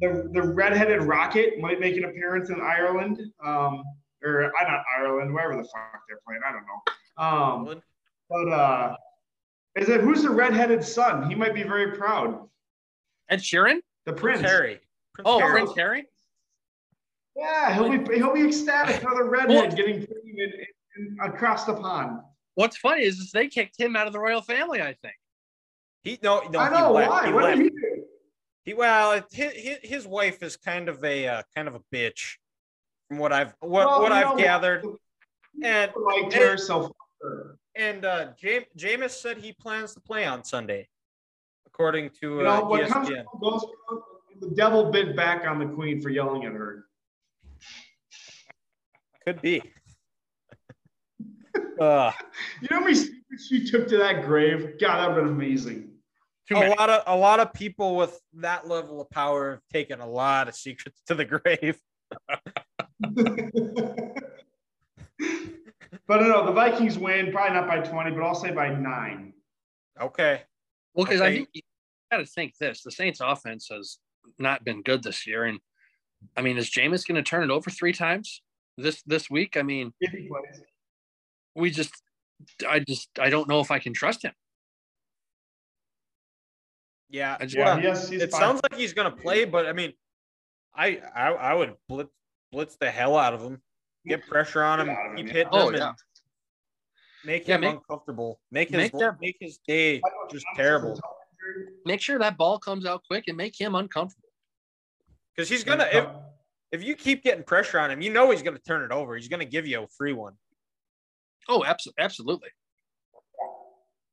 [0.00, 3.82] the the redheaded rocket might make an appearance in Ireland, um,
[4.24, 6.40] or I not Ireland, wherever the fuck they're playing.
[6.46, 7.74] I don't know.
[7.74, 7.82] Um,
[8.28, 8.96] but uh,
[9.78, 11.28] is it who's the redheaded son?
[11.28, 12.48] He might be very proud.
[13.28, 13.80] Ed Sheeran?
[14.06, 14.50] The Prince prince.
[14.50, 14.80] Harry.
[15.14, 15.52] Prince Oh, Harry.
[15.62, 16.06] Prince Harry?
[17.36, 19.02] Yeah, he'll be he'll be ecstatic.
[19.02, 20.06] Another redhead getting in,
[20.36, 20.52] in,
[20.96, 22.20] in, across the pond.
[22.54, 25.14] What's funny is, is they kicked him out of the royal family, I think.
[26.02, 26.58] He no, no.
[26.58, 27.10] I know he left.
[27.10, 27.26] why.
[27.26, 27.56] He What left.
[27.58, 28.04] did he do?
[28.64, 32.36] He well, it, his, his wife is kind of a uh, kind of a bitch,
[33.08, 34.84] from what I've what Well, what I've know, gathered.
[35.62, 37.58] And People liked her, so fuck her.
[37.78, 40.88] And uh, James Jameis said he plans to play on Sunday,
[41.66, 43.24] according to You know uh, what comes ESPN.
[43.40, 43.64] goes.
[44.40, 46.84] The devil bit back on the queen for yelling at her.
[49.24, 49.60] Could be.
[51.80, 52.12] uh,
[52.60, 54.78] You know how many secrets she took to that grave?
[54.80, 55.90] God, that would have been amazing.
[56.50, 60.06] A lot of a lot of people with that level of power have taken a
[60.06, 61.78] lot of secrets to the grave.
[66.08, 69.32] but no, the Vikings win, probably not by 20, but I'll say by nine.
[70.00, 70.42] Okay.
[70.94, 71.62] Well, because I think you
[72.10, 73.98] got to think this: the Saints' offense has
[74.38, 75.60] not been good this year, and
[76.36, 78.42] I mean, is Jameis going to turn it over three times
[78.76, 79.56] this this week?
[79.56, 80.62] I mean, If he plays.
[81.54, 81.92] we just,
[82.68, 84.32] I just, I don't know if I can trust him.
[87.10, 87.38] Yeah.
[87.38, 88.40] Just- Yeah, well, yes, he's it fine.
[88.40, 89.92] sounds like he's gonna play, but I mean,
[90.74, 92.10] I I, I would blitz
[92.52, 93.60] blitz the hell out of him,
[94.08, 95.32] get pressure on him, Get out him, keep yeah.
[95.32, 95.88] hitting Oh, him, yeah.
[95.88, 95.96] and
[97.24, 98.40] make Yeah, him make- uncomfortable.
[98.50, 100.00] Make his make that- make his day
[100.30, 101.72] just terrible a tough injury.
[101.84, 104.28] Make sure that ball comes out quick and make him uncomfortable.
[105.34, 106.06] because he's gonna if,
[106.72, 109.14] if you keep getting pressure on him, you know he's gonna turn it over.
[109.16, 110.34] He's gonna give you a free one.
[111.48, 112.48] Oh, absolutely, absolutely.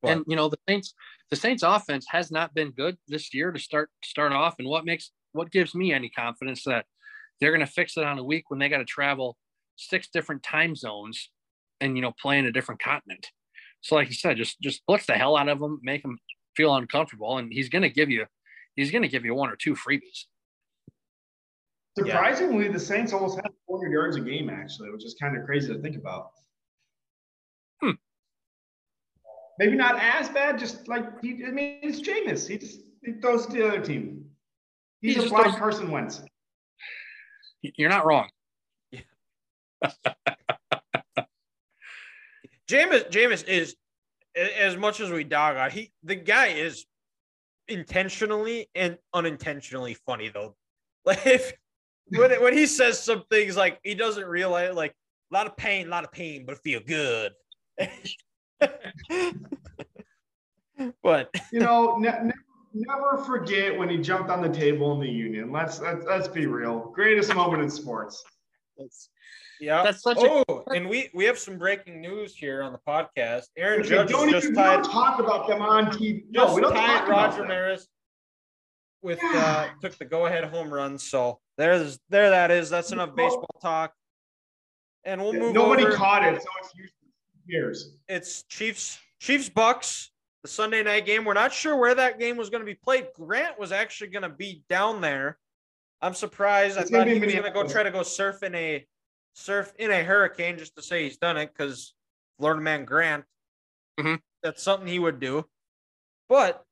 [0.01, 0.93] But- and you know the Saints,
[1.31, 4.55] the Saints' offense has not been good this year to start start off.
[4.59, 6.85] And what makes what gives me any confidence that
[7.41, 9.35] they're going to fix it on a week when they got to travel
[9.75, 11.29] six different time zones
[11.81, 13.27] and you know playing a different continent.
[13.81, 16.17] So, like you said, just just blitz the hell out of them, make them
[16.55, 18.25] feel uncomfortable, and he's going to give you
[18.75, 20.25] he's going to give you one or two freebies.
[21.97, 25.71] Surprisingly, the Saints almost had 400 yards a game, actually, which is kind of crazy
[25.73, 26.31] to think about.
[27.81, 27.91] Hmm.
[29.59, 32.47] Maybe not as bad, just like he, I mean, it's Jameis.
[32.49, 34.25] He just he throws to the other team.
[34.99, 36.21] He's He a just black throws- person Wentz.
[37.61, 38.29] You're not wrong.
[42.67, 43.75] Jameis Jameis is
[44.35, 46.85] as much as we dog on he the guy is
[47.67, 50.55] intentionally and unintentionally funny though.
[51.07, 51.53] Like if
[52.09, 54.95] when when he says some things like he doesn't realize like
[55.31, 57.31] a lot of pain, a lot of pain, but feel good.
[61.03, 62.33] but You know, ne- ne-
[62.73, 65.51] never forget when he jumped on the table in the Union.
[65.51, 66.91] Let's let's, let's be real.
[66.95, 68.23] Greatest moment in sports.
[68.77, 69.09] That's,
[69.59, 69.83] yeah.
[69.83, 73.45] that's such a oh, and we we have some breaking news here on the podcast.
[73.57, 76.23] Aaron Okay, Judge don't just even we tied don't talk about them on TV.
[76.29, 77.47] No, just we don't tied talk about Roger them.
[77.47, 77.87] Maris
[79.01, 80.97] with uh took the go ahead home run.
[80.97, 82.69] So there's there that is.
[82.69, 83.93] That's enough baseball talk.
[85.03, 85.95] And we'll move Nobody over.
[85.95, 86.73] caught it, so it's
[87.45, 87.97] years.
[88.07, 91.25] It's Chiefs Chiefs Bucks the Sunday night game.
[91.25, 93.07] We're not sure where that game was going to be played.
[93.15, 95.37] Grant was actually going to be down there.
[96.01, 96.77] I'm surprised.
[96.77, 98.85] It's I thought gonna he was going to go try to go surf in a
[99.35, 101.93] surf in a hurricane just to say he's done it because
[102.39, 103.25] Florida man Grant.
[103.99, 104.19] Mhm.
[104.41, 105.45] That's something he would do.
[106.27, 106.63] But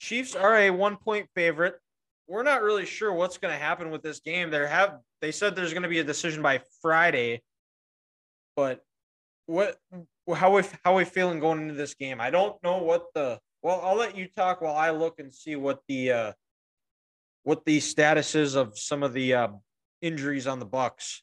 [0.00, 1.78] Chiefs are a one point favorite.
[2.26, 4.50] We're not really sure what's going to happen with this game.
[4.50, 7.42] There have they said there's going to be a decision by Friday,
[8.56, 8.82] but
[9.46, 9.78] what
[10.34, 12.20] how we how we feeling going into this game?
[12.20, 13.80] I don't know what the well.
[13.82, 16.32] I'll let you talk while I look and see what the uh
[17.42, 19.48] what the status is of some of the uh,
[20.02, 21.22] injuries on the Bucks.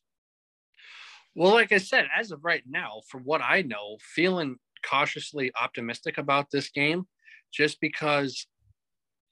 [1.37, 6.17] Well, like I said, as of right now, from what I know, feeling cautiously optimistic
[6.17, 7.05] about this game,
[7.53, 8.47] just because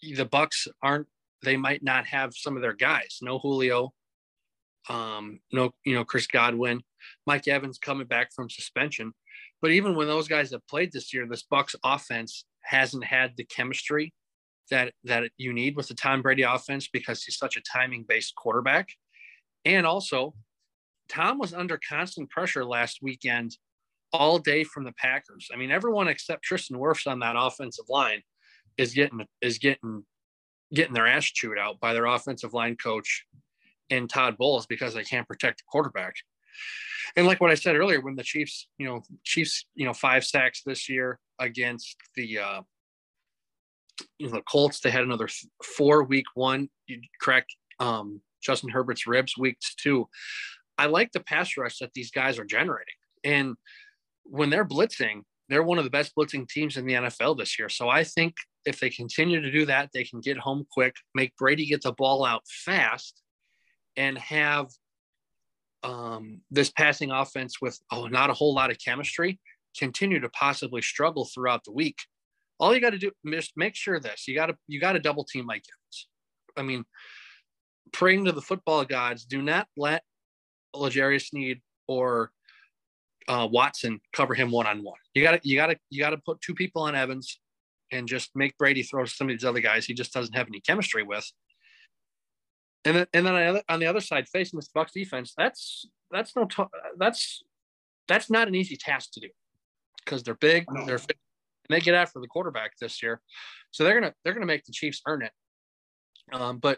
[0.03, 1.07] the Bucks aren't,
[1.43, 3.17] they might not have some of their guys.
[3.23, 3.91] No Julio,
[4.87, 6.83] um, no, you know, Chris Godwin,
[7.25, 9.11] Mike Evans coming back from suspension.
[9.59, 13.45] But even when those guys have played this year, this Bucks offense hasn't had the
[13.45, 14.13] chemistry
[14.69, 18.35] that that you need with the Tom Brady offense because he's such a timing based
[18.35, 18.89] quarterback.
[19.65, 20.35] And also,
[21.09, 23.57] Tom was under constant pressure last weekend
[24.13, 25.49] all day from the Packers.
[25.53, 28.21] I mean, everyone except Tristan Wirfs on that offensive line
[28.77, 30.03] is getting is getting
[30.73, 33.25] getting their ass chewed out by their offensive line coach
[33.89, 36.15] and Todd Bowles because they can't protect the quarterback.
[37.15, 40.25] And like what I said earlier, when the Chiefs, you know, Chiefs, you know, five
[40.25, 42.61] sacks this year against the uh
[44.19, 45.29] you know the Colts, they had another
[45.63, 46.69] four week one.
[46.87, 50.07] You correct um, Justin Herbert's ribs weeks too.
[50.77, 52.95] I like the pass rush that these guys are generating.
[53.23, 53.55] And
[54.23, 57.69] when they're blitzing, they're one of the best blitzing teams in the NFL this year.
[57.69, 61.35] So I think if they continue to do that, they can get home quick, make
[61.37, 63.21] Brady get the ball out fast,
[63.95, 64.67] and have
[65.83, 69.39] um, this passing offense with oh, not a whole lot of chemistry
[69.77, 71.97] continue to possibly struggle throughout the week.
[72.59, 74.99] All you got to do is make sure this you got to you got to
[74.99, 76.07] double team Mike Evans.
[76.57, 76.85] I mean,
[77.91, 80.03] praying to the football gods, do not let
[80.77, 82.31] L'Jarius Sneed or
[83.27, 84.99] uh, Watson cover him one on one.
[85.13, 87.39] You got to you got to you got to put two people on Evans
[87.91, 90.59] and just make Brady throw some of these other guys he just doesn't have any
[90.59, 91.29] chemistry with.
[92.83, 96.45] And then and then on the other side, facing this Bucs defense, that's that's no
[96.45, 96.63] t-
[96.97, 97.43] that's
[98.07, 99.29] that's not an easy task to do
[100.03, 100.99] because they're big, they're
[101.67, 103.21] and they get after the quarterback this year,
[103.71, 105.31] so they're gonna they're gonna make the Chiefs earn it.
[106.31, 106.77] Um, but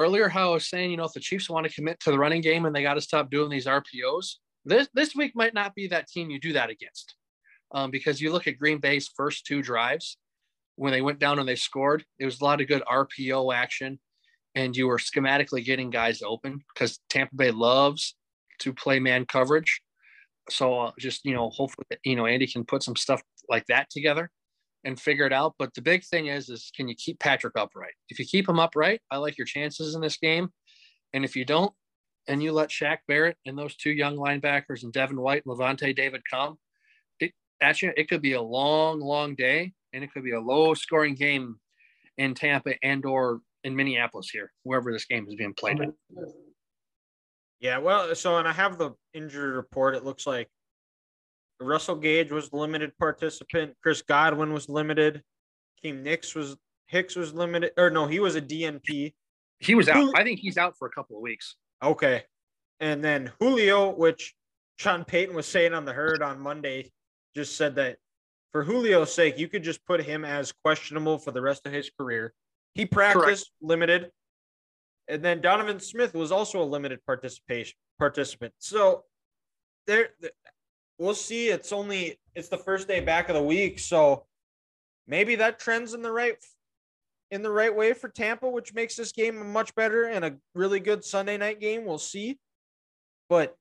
[0.00, 2.18] earlier, how I was saying, you know, if the Chiefs want to commit to the
[2.18, 5.74] running game and they got to stop doing these RPOs, this this week might not
[5.74, 7.14] be that team you do that against,
[7.72, 10.16] um, because you look at Green Bay's first two drives
[10.76, 12.04] when they went down and they scored.
[12.18, 13.98] It was a lot of good RPO action,
[14.54, 18.16] and you were schematically getting guys open because Tampa Bay loves
[18.60, 19.80] to play man coverage.
[20.48, 23.88] So uh, just you know, hopefully you know Andy can put some stuff like that
[23.90, 24.30] together
[24.84, 25.54] and figure it out.
[25.58, 27.92] But the big thing is, is can you keep Patrick upright?
[28.08, 30.50] If you keep him upright, I like your chances in this game.
[31.12, 31.72] And if you don't,
[32.28, 35.94] and you let Shaq Barrett and those two young linebackers and Devin White and Lavonte
[35.96, 36.58] David come,
[37.18, 40.74] it actually it could be a long, long day, and it could be a low
[40.74, 41.56] scoring game
[42.18, 45.78] in Tampa and or in Minneapolis here, wherever this game is being played.
[47.60, 49.94] Yeah, well, so and I have the injury report.
[49.94, 50.48] It looks like
[51.60, 53.74] Russell Gage was limited participant.
[53.82, 55.22] Chris Godwin was limited.
[55.84, 56.56] Keem Nicks was
[56.86, 59.14] Hicks was limited, or no, he was a DNP.
[59.60, 60.12] He was out.
[60.16, 61.54] I think he's out for a couple of weeks.
[61.82, 62.24] Okay.
[62.80, 64.34] And then Julio, which
[64.76, 66.90] Sean Payton was saying on the herd on Monday,
[67.34, 67.98] just said that
[68.52, 71.90] for Julio's sake, you could just put him as questionable for the rest of his
[71.96, 72.32] career.
[72.74, 73.50] He practiced Correct.
[73.60, 74.10] limited.
[75.06, 78.54] And then Donovan Smith was also a limited participation participant.
[78.58, 79.04] So
[79.86, 80.10] there
[81.00, 81.48] we'll see.
[81.48, 83.80] It's only it's the first day back of the week.
[83.80, 84.26] So
[85.08, 86.36] maybe that trends in the right
[87.32, 90.78] in the right way for Tampa, which makes this game much better and a really
[90.78, 91.84] good Sunday night game.
[91.84, 92.38] We'll see.
[93.28, 93.56] But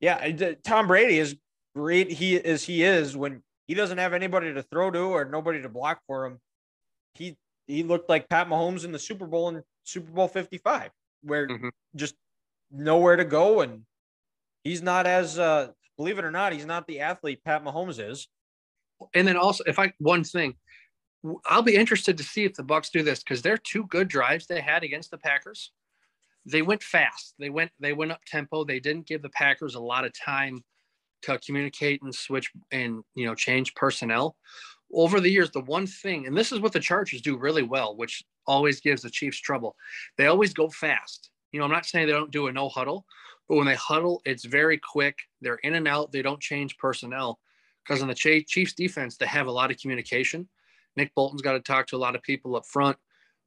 [0.00, 0.32] yeah,
[0.64, 1.36] Tom Brady is
[1.74, 2.10] great.
[2.10, 5.68] He is he is when he doesn't have anybody to throw to or nobody to
[5.68, 6.38] block for him.
[7.14, 10.90] He he looked like Pat Mahomes in the Super Bowl in Super Bowl 55,
[11.22, 11.68] where mm-hmm.
[11.96, 12.14] just
[12.70, 13.82] nowhere to go and
[14.64, 18.28] he's not as uh believe it or not, he's not the athlete Pat Mahomes is.
[19.14, 20.54] And then also, if I one thing,
[21.46, 24.46] I'll be interested to see if the Bucks do this because they're two good drives
[24.46, 25.72] they had against the Packers.
[26.44, 27.34] They went fast.
[27.38, 28.64] They went they went up tempo.
[28.64, 30.64] They didn't give the Packers a lot of time
[31.22, 34.36] to communicate and switch and you know change personnel.
[34.92, 37.96] Over the years, the one thing, and this is what the Chargers do really well,
[37.96, 39.74] which always gives the Chiefs trouble.
[40.16, 41.30] They always go fast.
[41.50, 43.04] You know, I'm not saying they don't do a no huddle,
[43.48, 45.18] but when they huddle, it's very quick.
[45.40, 46.12] They're in and out.
[46.12, 47.38] They don't change personnel
[47.84, 50.48] because on the Chiefs defense, they have a lot of communication.
[50.96, 52.96] Nick Bolton's got to talk to a lot of people up front.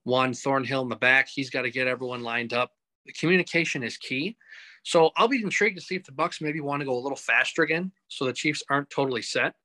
[0.05, 2.71] Juan Thornhill in the back, he's got to get everyone lined up.
[3.05, 4.37] The communication is key.
[4.83, 7.17] So I'll be intrigued to see if the Bucks maybe want to go a little
[7.17, 9.55] faster again, so the Chiefs aren't totally set.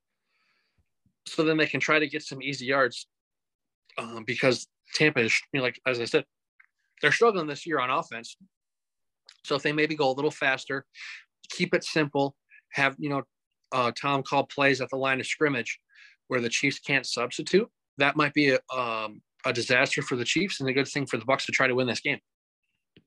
[1.25, 3.07] So then they can try to get some easy yards,
[3.97, 6.25] um, because Tampa is, you know, like as I said,
[7.01, 8.35] they're struggling this year on offense.
[9.45, 10.85] So if they maybe go a little faster,
[11.49, 12.35] keep it simple,
[12.73, 13.23] have you know
[13.71, 15.79] uh, Tom call plays at the line of scrimmage
[16.27, 20.59] where the Chiefs can't substitute, that might be a, um, a disaster for the Chiefs
[20.59, 22.19] and a good thing for the Bucks to try to win this game.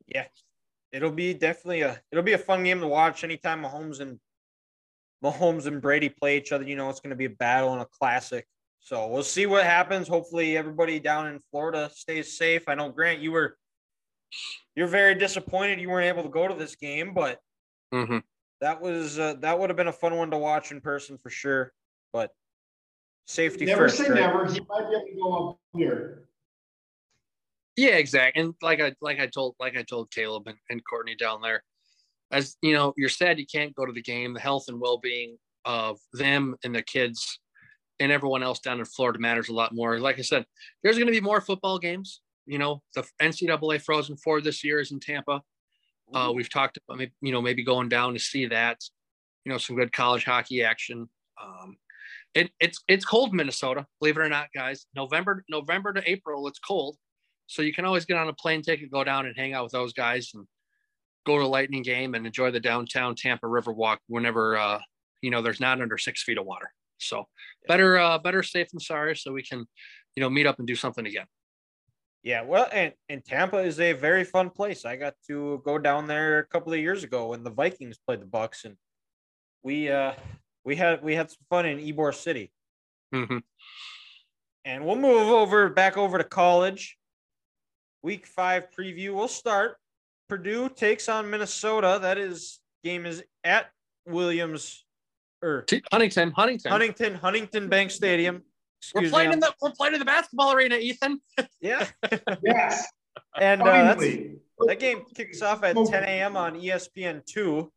[0.07, 0.26] Yeah,
[0.93, 3.24] it'll be definitely a it'll be a fun game to watch.
[3.24, 4.18] Anytime Mahomes and
[5.24, 7.82] Mahomes and Brady play each other, you know it's going to be a battle and
[7.82, 8.47] a classic.
[8.80, 10.09] So we'll see what happens.
[10.09, 12.68] Hopefully, everybody down in Florida stays safe.
[12.68, 13.57] I know Grant, you were
[14.74, 17.41] you're very disappointed you weren't able to go to this game, but
[17.93, 18.18] mm-hmm.
[18.61, 21.31] that was uh, that would have been a fun one to watch in person for
[21.31, 21.72] sure.
[22.12, 22.31] But
[23.26, 23.99] safety never first.
[23.99, 24.20] say right?
[24.20, 24.47] never.
[24.47, 26.24] He might be able to go up here.
[27.76, 28.43] Yeah, exactly.
[28.43, 31.62] And like I like I told like I told Caleb and, and Courtney down there,
[32.31, 34.35] as you know, you're sad you can't go to the game.
[34.35, 37.39] The health and well being of them and their kids
[38.01, 39.99] and everyone else down in Florida matters a lot more.
[39.99, 40.45] Like I said,
[40.83, 44.80] there's going to be more football games you know, the NCAA Frozen Four this year
[44.80, 45.42] is in Tampa.
[46.12, 48.78] Uh, we've talked about, maybe, you know, maybe going down to see that.
[49.44, 51.09] You know, some good college hockey action.
[51.40, 51.76] Um,
[52.34, 54.86] it, it's it's cold Minnesota, believe it or not, guys.
[54.94, 56.96] November November to April, it's cold.
[57.46, 59.72] So you can always get on a plane ticket, go down and hang out with
[59.72, 60.46] those guys and
[61.26, 64.78] go to a lightning game and enjoy the downtown Tampa River walk whenever uh,
[65.22, 66.72] you know there's not under six feet of water.
[66.99, 67.28] So
[67.66, 69.16] better uh, better safe than sorry.
[69.16, 69.66] So we can,
[70.16, 71.26] you know, meet up and do something again.
[72.23, 74.85] Yeah, well, and, and Tampa is a very fun place.
[74.85, 78.21] I got to go down there a couple of years ago when the Vikings played
[78.21, 78.77] the Bucs, and
[79.62, 80.12] we uh
[80.64, 82.53] we had we had some fun in Ybor City.
[83.14, 83.43] Mhm.
[84.64, 86.99] And we'll move over back over to college.
[88.03, 89.14] Week five preview.
[89.14, 89.77] We'll start.
[90.29, 91.99] Purdue takes on Minnesota.
[92.03, 93.71] That is game is at
[94.07, 94.85] Williams
[95.43, 96.71] or T- Huntington, Huntington.
[96.71, 98.43] Huntington Huntington Bank Stadium.
[98.95, 101.20] We're playing me, in the we're playing in the basketball arena, Ethan.
[101.61, 101.87] yeah.
[102.43, 102.87] Yes.
[103.39, 104.05] and uh, that's,
[104.66, 106.37] that game kicks off at 10 a.m.
[106.37, 107.72] on ESPN two.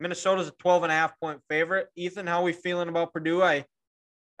[0.00, 1.88] Minnesota's a 12 and a half point favorite.
[1.96, 3.42] Ethan, how are we feeling about Purdue?
[3.42, 3.64] I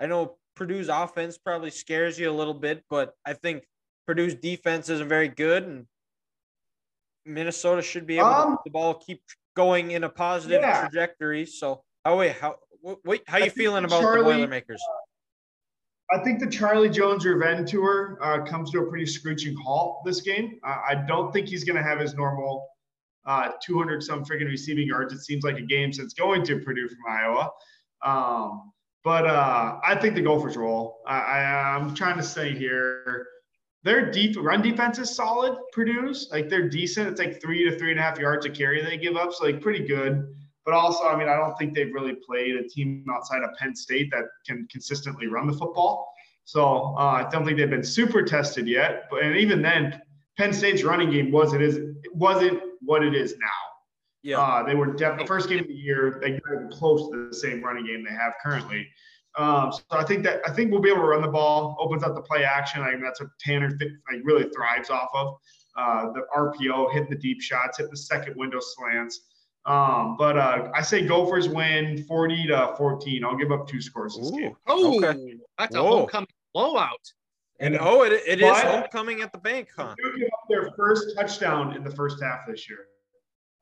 [0.00, 3.64] I know Purdue's offense probably scares you a little bit, but I think
[4.06, 5.86] Purdue's defense isn't very good, and
[7.26, 9.22] Minnesota should be able to Um, keep the ball keep
[9.54, 10.80] going in a positive Yeah.
[10.88, 11.46] trajectory.
[11.46, 14.82] So, oh wait, how wh- wait, how I you feeling about Charlie- the Boilermakers?
[16.12, 20.20] I think the Charlie Jones Revenge Tour uh, comes to a pretty screeching halt this
[20.20, 20.58] game.
[20.64, 22.66] Uh, I don't think he's going to have his normal
[23.26, 25.12] uh, 200 some freaking receiving yards.
[25.12, 27.50] It seems like a game since going to Purdue from Iowa.
[28.04, 28.72] Um,
[29.04, 31.00] but uh, I think the Gophers roll.
[31.06, 33.26] I, I'm trying to say here,
[33.82, 35.56] their deep run defense is solid.
[35.72, 37.08] Purdue's like they're decent.
[37.08, 39.44] It's like three to three and a half yards a carry they give up, so
[39.44, 40.34] like pretty good.
[40.64, 43.74] But also, I mean, I don't think they've really played a team outside of Penn
[43.74, 46.12] State that can consistently run the football.
[46.44, 49.04] So uh, I don't think they've been super tested yet.
[49.10, 50.00] But and even then,
[50.36, 53.46] Penn State's running game was it is it wasn't what it is now.
[54.22, 56.18] Yeah, Uh, they were def- first game of the year.
[56.20, 58.86] They got close to the same running game they have currently.
[59.38, 61.76] Um, so I think that I think we'll be able to run the ball.
[61.78, 62.82] Opens up the play action.
[62.82, 65.36] I mean, that's what Tanner th- like really thrives off of.
[65.76, 69.20] Uh, the RPO, hit the deep shots, hit the second window slants.
[69.66, 73.24] Um, but uh, I say Gophers win 40 to 14.
[73.24, 74.56] I'll give up two scores this game.
[74.66, 75.36] Oh, Okay.
[75.58, 77.12] that's a homecoming blowout.
[77.60, 79.94] and oh, it, it is homecoming at the bank, huh?
[80.02, 82.86] They give up their first touchdown in the first half this year.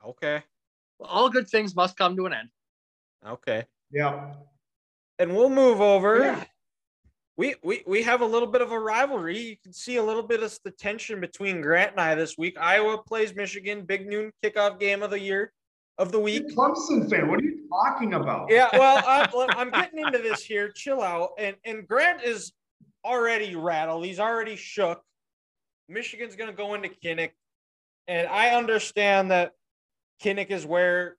[0.06, 0.42] Okay,
[1.00, 2.48] All good things must come to an end.
[3.26, 3.64] okay.
[3.90, 4.34] Yeah.
[5.18, 6.20] and we'll move over.
[6.20, 6.44] Yeah.
[7.36, 9.38] We, we we have a little bit of a rivalry.
[9.38, 12.56] You can see a little bit of the tension between Grant and I this week.
[12.60, 15.52] Iowa plays Michigan, big noon kickoff game of the year,
[15.98, 16.48] of the week.
[16.54, 17.28] Clemson fan.
[17.28, 18.50] What are you talking about?
[18.50, 20.70] Yeah, well, I'm, I'm getting into this here.
[20.70, 21.30] Chill out.
[21.38, 22.52] And and Grant is
[23.04, 24.04] already rattled.
[24.04, 25.02] He's already shook.
[25.88, 27.30] Michigan's going to go into Kinnick,
[28.06, 29.52] and I understand that
[30.22, 31.16] Kinnick is where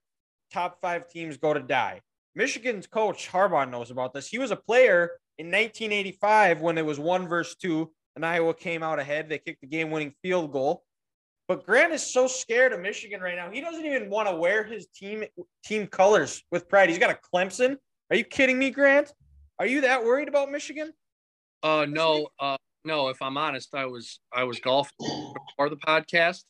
[0.51, 2.01] top five teams go to die.
[2.35, 4.27] Michigan's coach Harbaugh knows about this.
[4.27, 8.83] He was a player in 1985 when it was one versus two, and Iowa came
[8.83, 9.27] out ahead.
[9.27, 10.83] They kicked the game-winning field goal.
[11.49, 13.49] But Grant is so scared of Michigan right now.
[13.49, 15.23] He doesn't even want to wear his team
[15.65, 16.89] team colors with pride.
[16.89, 17.75] He's got a Clemson.
[18.11, 19.11] Are you kidding me, Grant?
[19.57, 20.93] Are you that worried about Michigan?
[21.63, 23.09] Uh, no, uh, no.
[23.09, 26.43] If I'm honest, I was I was golfing before the podcast,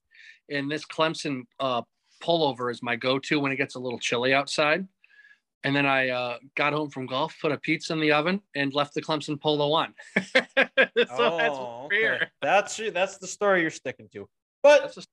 [0.49, 1.81] and this Clemson uh,
[2.21, 4.85] pullover is my go-to when it gets a little chilly outside.
[5.63, 8.73] And then I uh, got home from golf, put a pizza in the oven, and
[8.73, 9.93] left the Clemson polo on.
[10.17, 12.31] so that's Oh, what's here.
[12.41, 14.27] That's that's the story you're sticking to.
[14.61, 15.07] But That's just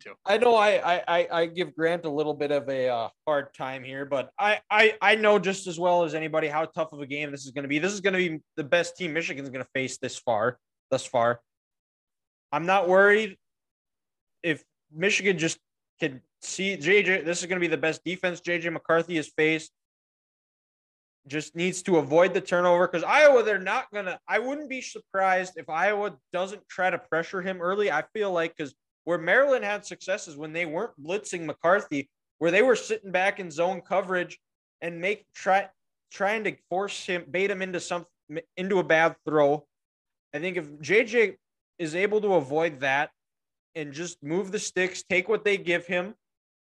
[0.00, 0.14] to.
[0.26, 3.54] I know I, I I I give Grant a little bit of a uh, hard
[3.54, 7.00] time here, but I, I I know just as well as anybody how tough of
[7.00, 7.78] a game this is going to be.
[7.78, 10.58] This is going to be the best team Michigan's going to face this far,
[10.90, 11.40] thus far.
[12.52, 13.36] I'm not worried
[14.42, 15.58] if Michigan just
[16.00, 17.24] can see JJ.
[17.24, 19.70] This is going to be the best defense JJ McCarthy has faced.
[21.26, 24.18] Just needs to avoid the turnover because Iowa, they're not gonna.
[24.26, 27.92] I wouldn't be surprised if Iowa doesn't try to pressure him early.
[27.92, 32.08] I feel like because where Maryland had successes when they weren't blitzing McCarthy,
[32.38, 34.38] where they were sitting back in zone coverage
[34.80, 35.68] and make try
[36.10, 38.06] trying to force him bait him into some
[38.56, 39.66] into a bad throw.
[40.32, 41.36] I think if JJ
[41.78, 43.10] is able to avoid that
[43.74, 46.14] and just move the sticks, take what they give him,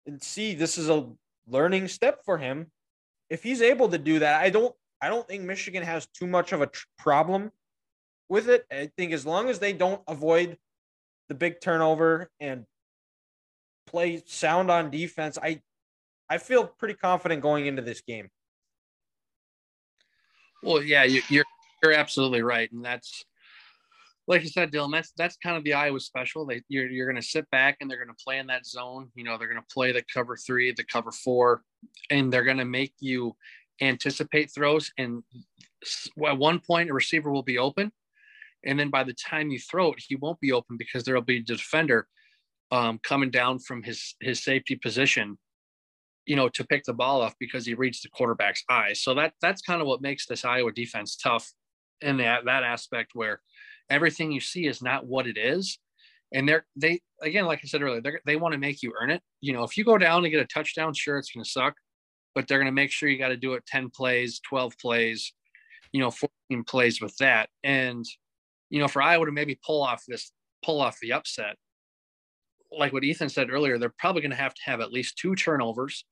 [0.06, 1.10] and see this is a
[1.47, 2.68] learning step for him.
[3.30, 6.54] If he's able to do that, I don't I don't think Michigan has too much
[6.54, 7.52] of a tr- problem
[8.30, 8.66] with it.
[8.72, 10.58] I think as long as they don't avoid
[11.30, 12.66] the big turnover and
[13.88, 15.62] play sound on defense, I
[16.30, 18.30] I feel pretty confident going into this game.
[20.62, 21.46] Well, yeah, you, you're
[21.84, 23.26] you're absolutely right, and that's
[24.28, 24.92] like you said, Dylan.
[24.92, 26.46] That's that's kind of the Iowa special.
[26.46, 29.10] They you're you're going to sit back and they're going to play in that zone.
[29.16, 31.62] You know, they're going to play the cover three, the cover four,
[32.10, 33.36] and they're going to make you
[33.82, 34.92] anticipate throws.
[34.98, 35.24] And
[36.28, 37.92] at one point, a receiver will be open,
[38.64, 41.38] And then by the time you throw it, he won't be open because there'll be
[41.38, 42.08] a defender
[42.72, 45.38] um, coming down from his his safety position,
[46.26, 49.02] you know, to pick the ball off because he reads the quarterback's eyes.
[49.02, 51.52] So that that's kind of what makes this Iowa defense tough
[52.02, 53.42] in that that aspect where
[53.90, 55.80] everything you see is not what it is.
[56.34, 59.12] And they're they again, like I said earlier, they they want to make you earn
[59.12, 59.22] it.
[59.42, 61.76] You know, if you go down and get a touchdown, sure, it's going to suck,
[62.36, 65.34] but they're going to make sure you got to do it 10 plays, 12 plays,
[65.92, 67.50] you know, 14 plays with that.
[67.64, 68.06] And,
[68.70, 70.32] you know, for Iowa to maybe pull off this,
[70.66, 71.56] pull off the upset,
[72.72, 75.36] like what Ethan said earlier, they're probably going to have to have at least two
[75.36, 76.06] turnovers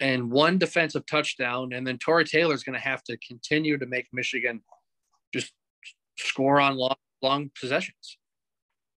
[0.00, 1.72] and one defensive touchdown.
[1.72, 4.62] And then Tory Taylor is going to have to continue to make Michigan
[5.32, 5.52] just
[6.18, 8.18] score on long, long possessions.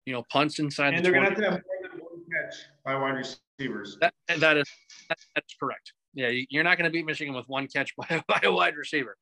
[0.07, 1.35] You know, punts inside and the they're 20.
[1.35, 2.55] going to have to have more than one catch
[2.85, 3.17] by wide
[3.59, 3.99] receivers.
[4.01, 4.67] That, that is
[5.09, 5.93] that, that's correct.
[6.15, 9.17] Yeah, you're not going to beat Michigan with one catch by, by a wide receiver.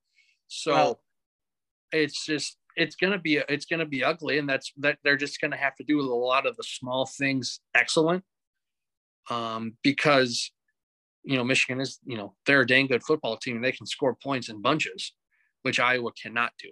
[0.46, 1.00] So Well-
[1.92, 5.16] it's just it's going to be it's going to be ugly, and that's that they're
[5.16, 8.24] just going to have to do with a lot of the small things excellent.
[9.30, 10.50] Um, because
[11.22, 13.56] you know Michigan is you know they're a dang good football team.
[13.56, 15.12] And they can score points in bunches,
[15.62, 16.70] which Iowa cannot do.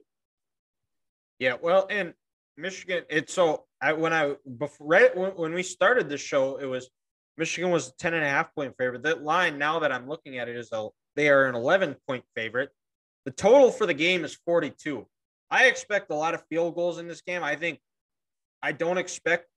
[1.39, 2.15] Yeah, well, and
[2.57, 6.67] Michigan, it's so I when I before right when, when we started the show, it
[6.67, 6.89] was
[7.37, 9.03] Michigan was a 10 and a half point favorite.
[9.03, 12.25] That line now that I'm looking at it is a they are an 11 point
[12.35, 12.71] favorite.
[13.25, 15.07] The total for the game is 42.
[15.51, 17.43] I expect a lot of field goals in this game.
[17.43, 17.81] I think
[18.63, 19.49] I don't expect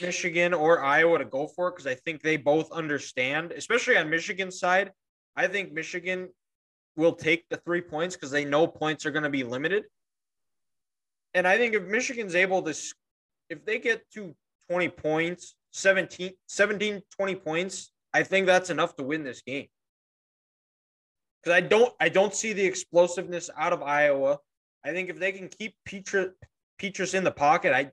[0.00, 4.10] Michigan or Iowa to go for it because I think they both understand, especially on
[4.10, 4.90] Michigan's side.
[5.36, 6.28] I think Michigan
[6.96, 9.84] will take the three points because they know points are going to be limited.
[11.34, 12.74] And I think if Michigan's able to,
[13.48, 14.34] if they get to
[14.70, 19.66] 20 points, 17, 17 20 points, I think that's enough to win this game.
[21.42, 24.38] Because I don't, I don't see the explosiveness out of Iowa.
[24.84, 26.32] I think if they can keep Petras,
[26.80, 27.90] Petras in the pocket, I,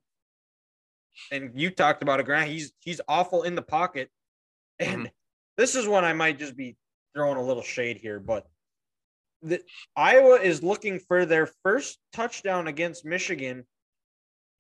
[1.32, 2.50] and you talked about it, Grant.
[2.50, 4.10] He's he's awful in the pocket,
[4.80, 5.06] and mm-hmm.
[5.58, 6.76] this is when I might just be
[7.14, 8.48] throwing a little shade here, but
[9.44, 9.62] the
[9.96, 13.66] Iowa is looking for their first touchdown against Michigan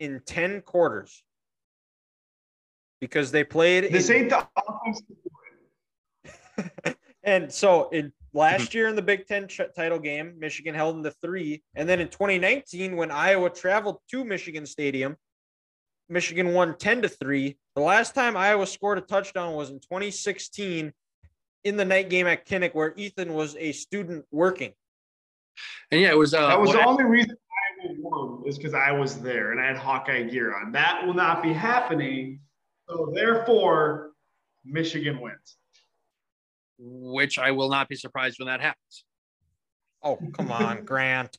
[0.03, 1.23] in 10 quarters
[2.99, 5.01] because they played This in- ain't the offense.
[7.23, 11.01] and so in last year in the Big Ten ch- title game, Michigan held in
[11.01, 15.15] the three, and then in 2019 when Iowa traveled to Michigan Stadium,
[16.09, 17.57] Michigan won 10 to three.
[17.75, 20.91] The last time Iowa scored a touchdown was in 2016
[21.63, 24.73] in the night game at Kinnick, where Ethan was a student working.
[25.91, 27.37] And yeah, it was uh, That was the only reason
[27.83, 30.71] Iowa won is because I was there and I had Hawkeye gear on.
[30.71, 32.39] That will not be happening.
[32.89, 34.11] So therefore,
[34.65, 35.57] Michigan wins.
[36.77, 39.05] which I will not be surprised when that happens.
[40.01, 41.37] Oh, come on, Grant.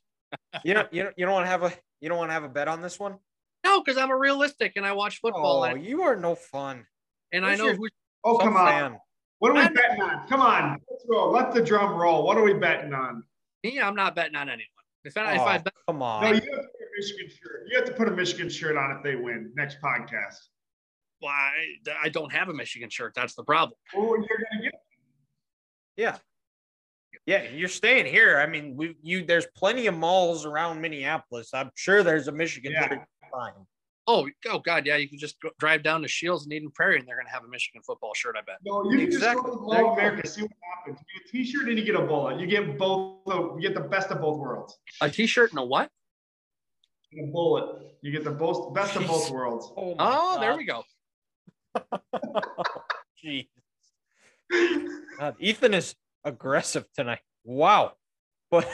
[0.64, 2.45] You don't you don't you don't want to have a you don't want to have
[2.45, 3.16] a bet on this one?
[3.64, 6.86] No, because I'm a realistic and I watch football Oh, and, you are no fun.
[7.32, 7.88] and I know your- who.
[8.24, 8.99] Oh, Some come on.
[9.38, 10.26] What are we I'm- betting on?
[10.28, 10.80] Come on.
[10.90, 11.30] Let's go.
[11.30, 12.24] Let the drum roll.
[12.24, 13.22] What are we betting on?
[13.62, 14.68] Me, I'm not betting on anyone.
[15.05, 16.23] If I, if Oh, I bet, come No, on.
[16.29, 17.67] you have to put a Michigan shirt.
[17.71, 20.39] You have to put a Michigan shirt on if they win next podcast.
[21.21, 23.13] well, I, I don't have a Michigan shirt.
[23.15, 23.79] That's the problem.
[23.95, 24.73] Oh, you're gonna get
[25.97, 26.19] Yeah.
[27.27, 28.39] Yeah, you're staying here.
[28.39, 31.55] I mean, we you there's plenty of malls around Minneapolis.
[31.55, 32.89] I'm sure there's a Michigan Yeah.
[32.89, 33.55] shirt to find.
[34.07, 34.97] Oh, oh God, yeah.
[34.97, 37.33] You can just go, drive down to Scheels and Eden Prairie, and they're going to
[37.33, 38.37] have a Michigan football shirt.
[38.39, 38.57] I bet.
[38.64, 38.85] no.
[38.91, 39.43] You can Exactly.
[39.43, 39.93] just go to the Mall of go.
[39.95, 40.29] America.
[40.29, 40.99] See what happens.
[41.01, 42.39] You get a T-shirt and you get a bullet.
[42.39, 43.21] You get both.
[43.26, 44.76] You get the best of both worlds.
[45.01, 45.89] A T-shirt and a what?
[47.13, 47.87] And a bullet.
[48.03, 49.72] You get the both best of both worlds.
[49.76, 50.83] Oh, Oh, there we go.
[53.25, 53.47] Jeez.
[55.18, 55.95] God, Ethan is
[56.25, 57.21] aggressive tonight.
[57.45, 57.93] Wow.
[58.51, 58.68] But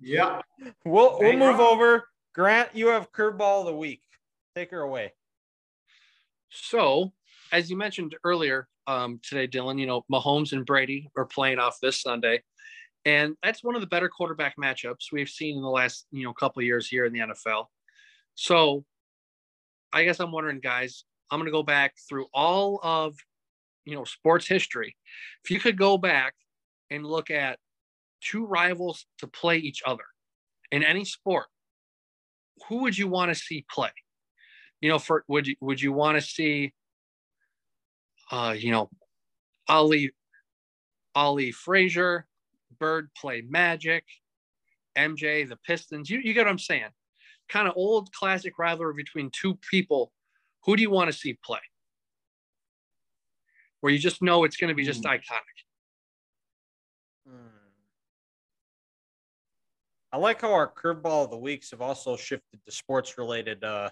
[0.00, 0.40] Yeah.
[0.84, 1.60] we'll we'll move on.
[1.60, 2.08] over.
[2.34, 4.00] Grant, you have curveball of the week.
[4.54, 5.12] Take her away.
[6.50, 7.12] So,
[7.52, 11.78] as you mentioned earlier um, today, Dylan, you know, Mahomes and Brady are playing off
[11.82, 12.42] this Sunday.
[13.04, 16.32] And that's one of the better quarterback matchups we've seen in the last, you know,
[16.32, 17.66] couple years here in the NFL.
[18.34, 18.84] So
[19.92, 23.16] I guess I'm wondering, guys, I'm going to go back through all of,
[23.84, 24.96] you know, sports history.
[25.44, 26.34] If you could go back
[26.90, 27.58] and look at
[28.20, 30.04] two rivals to play each other
[30.70, 31.46] in any sport,
[32.68, 33.90] who would you want to see play?
[34.80, 36.72] You know, for would you would you want to see
[38.30, 38.90] uh, you know,
[39.68, 40.12] Ali
[41.14, 42.26] Ali Frazier,
[42.78, 44.04] Bird play Magic,
[44.96, 46.10] MJ, the Pistons.
[46.10, 46.90] You, you get what I'm saying?
[47.48, 50.12] Kind of old classic rivalry between two people.
[50.64, 51.60] Who do you want to see play?
[53.80, 55.10] Where you just know it's going to be just Hmm.
[55.10, 55.64] iconic.
[60.12, 63.90] I like how our curveball of the weeks have also shifted to sports related uh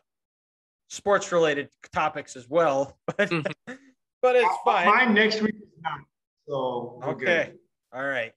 [0.92, 2.98] sports related topics as well.
[3.16, 3.78] But Mhm.
[4.20, 4.86] but it's fine.
[4.86, 6.00] Mine next week is not.
[6.46, 7.28] So we're good.
[7.28, 7.52] Okay.
[7.92, 8.32] All right.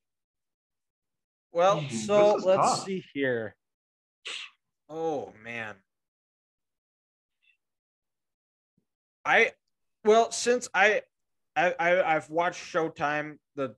[1.52, 2.86] Well, Hmm, so let's tough.
[2.86, 3.56] see here.
[4.90, 5.76] Oh man.
[9.26, 9.52] I
[10.03, 11.02] well, since I
[11.56, 13.76] I, I I've watched Showtime the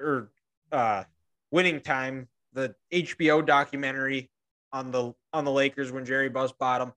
[0.00, 0.30] or
[0.72, 1.04] uh
[1.52, 4.30] winning time, the HBO documentary
[4.72, 6.92] on the on the Lakers when Jerry Buss bought them.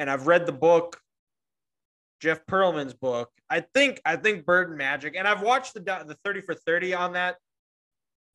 [0.00, 0.98] And I've read the book
[2.20, 3.30] Jeff Pearlman's book.
[3.50, 6.94] I think I think Bird and Magic, and I've watched the the thirty for thirty
[6.94, 7.36] on that.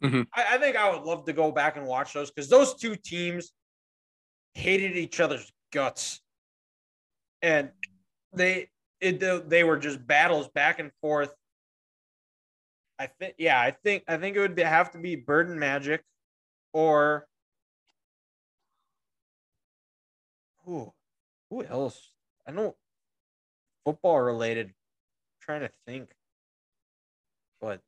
[0.03, 0.27] Mhm.
[0.31, 2.95] I, I think I would love to go back and watch those because those two
[2.95, 3.51] teams
[4.53, 6.21] hated each other's guts,
[7.41, 7.71] and
[8.31, 8.69] they
[9.01, 9.19] it
[9.49, 11.33] they were just battles back and forth.
[12.99, 16.03] I think yeah, I think I think it would have to be Bird and Magic,
[16.73, 17.27] or
[20.63, 20.94] who
[21.55, 22.11] who else?
[22.47, 22.75] I know
[23.85, 24.73] football related.
[25.41, 26.09] trying to think,
[27.61, 27.81] but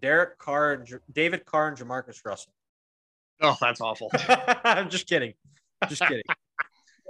[0.00, 2.52] Derek Carr, and J- David Carr, and JaMarcus Russell.
[3.40, 4.10] Oh, that's awful.
[4.64, 5.34] I'm just kidding.
[5.88, 6.24] Just kidding.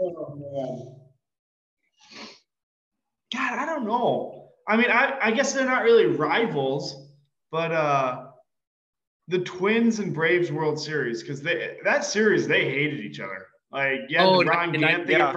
[0.01, 0.97] Oh, man.
[3.33, 4.49] God, I don't know.
[4.67, 7.09] I mean, I, I guess they're not really rivals,
[7.53, 8.32] but uh,
[9.33, 13.47] the Twins and Braves World Series, because they that series they hated each other.
[13.73, 15.19] Like, yeah, Oh, Ron 99 Gant thing.
[15.19, 15.35] yeah.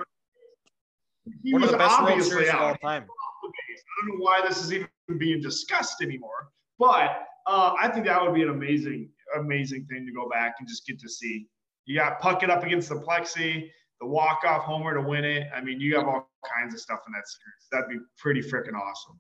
[1.44, 2.62] He One of was the best World obviously Series of out.
[2.62, 3.04] all time.
[3.04, 8.22] I don't know why this is even being discussed anymore, but uh, I think that
[8.22, 9.10] would be an amazing,
[9.40, 11.48] amazing thing to go back and just get to see.
[11.86, 13.70] You got Puckett up against the Plexi,
[14.02, 15.48] the walk-off homer to win it.
[15.56, 17.68] I mean, you have all kinds of stuff in that series.
[17.72, 19.18] That'd be pretty freaking awesome.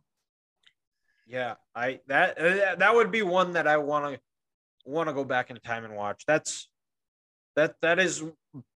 [1.25, 4.19] Yeah, I that uh, that would be one that I want to
[4.85, 6.23] want to go back in time and watch.
[6.25, 6.69] That's
[7.55, 8.23] that that is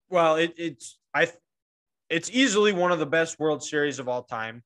[0.09, 1.27] well, it, it's I
[2.09, 4.63] it's easily one of the best World Series of all time.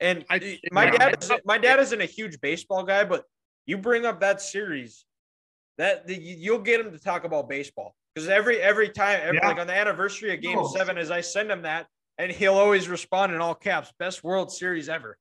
[0.00, 0.90] And I- my yeah.
[0.98, 3.24] dad is my dad isn't a huge baseball guy, but
[3.66, 5.04] you bring up that series,
[5.78, 9.38] that the, you- you'll get him to talk about baseball because every every time, every,
[9.38, 9.48] Yeah.
[9.48, 10.66] like on the anniversary of Game No.
[10.66, 11.86] Seven, as I send him that,
[12.18, 15.16] and he'll always respond in all caps, "Best World Series ever."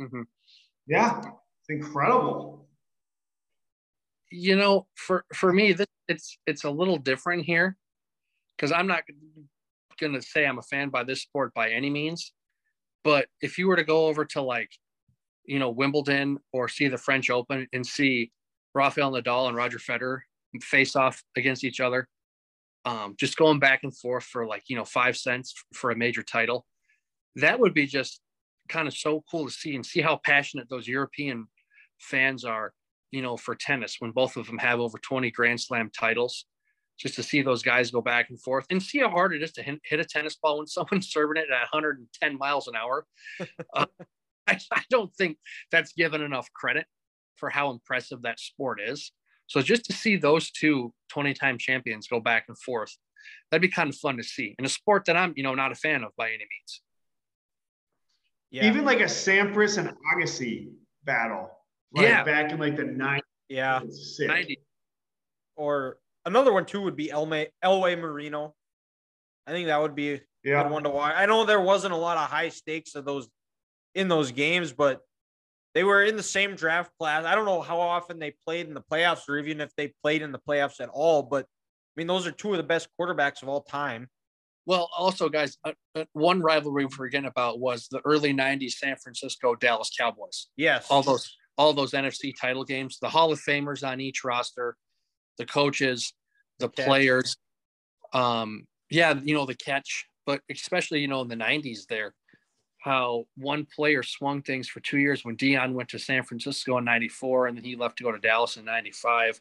[0.00, 0.24] Mhm.
[0.86, 2.67] Yeah, it's incredible.
[4.30, 7.76] You know for for me this it's it's a little different here
[8.56, 9.02] because i'm not
[10.00, 12.32] going to say i'm a fan by this sport by any means
[13.04, 14.70] but if you were to go over to like
[15.44, 18.30] you know wimbledon or see the french open and see
[18.74, 20.20] rafael nadal and roger federer
[20.62, 22.08] face off against each other
[22.84, 26.22] um, just going back and forth for like you know five cents for a major
[26.22, 26.64] title
[27.36, 28.20] that would be just
[28.68, 31.46] kind of so cool to see and see how passionate those european
[31.98, 32.72] fans are
[33.10, 36.44] you know, for tennis when both of them have over 20 Grand Slam titles,
[36.98, 39.52] just to see those guys go back and forth and see how hard it is
[39.52, 43.06] to hit, hit a tennis ball when someone's serving it at 110 miles an hour.
[43.74, 43.86] uh,
[44.48, 45.36] I, I don't think
[45.70, 46.86] that's given enough credit
[47.36, 49.12] for how impressive that sport is.
[49.46, 52.96] So just to see those two 20 time champions go back and forth,
[53.50, 55.72] that'd be kind of fun to see in a sport that I'm, you know, not
[55.72, 56.82] a fan of by any means.
[58.50, 60.70] Yeah, Even like a Sampras and Agassi
[61.04, 61.50] battle.
[61.92, 62.24] Like Yeah.
[62.24, 63.22] back in like the 90s.
[63.48, 63.80] yeah.
[63.82, 64.28] It's sick.
[64.28, 64.60] 90.
[65.56, 68.54] or another one too would be Elme Elway Marino.
[69.46, 70.62] I think that would be a Yeah.
[70.62, 71.14] good one to watch.
[71.16, 73.28] I know there wasn't a lot of high stakes of those
[73.94, 75.00] in those games, but
[75.74, 77.24] they were in the same draft class.
[77.24, 80.22] I don't know how often they played in the playoffs or even if they played
[80.22, 83.42] in the playoffs at all, but I mean those are two of the best quarterbacks
[83.42, 84.08] of all time.
[84.66, 88.96] Well, also, guys, uh, uh, one rivalry we're forgetting about was the early '90s San
[88.96, 90.48] Francisco Dallas Cowboys.
[90.56, 90.90] Yes.
[90.90, 94.76] All those, all those NFC title games, the Hall of Famers on each roster,
[95.36, 96.14] the coaches,
[96.58, 97.36] the players.
[98.12, 102.14] Um, yeah, you know the catch, but especially you know in the '90s there,
[102.78, 106.84] how one player swung things for two years when Deion went to San Francisco in
[106.84, 109.40] '94 and then he left to go to Dallas in '95.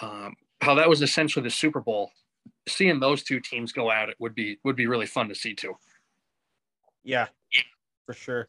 [0.00, 2.10] Um, how that was essentially the Super Bowl
[2.68, 5.54] seeing those two teams go at it would be would be really fun to see
[5.54, 5.74] too.
[7.02, 7.28] Yeah,
[8.06, 8.48] for sure.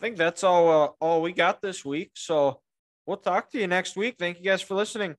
[0.00, 2.12] I think that's all uh, all we got this week.
[2.14, 2.60] So
[3.04, 4.16] we'll talk to you next week.
[4.18, 5.16] Thank you guys for listening.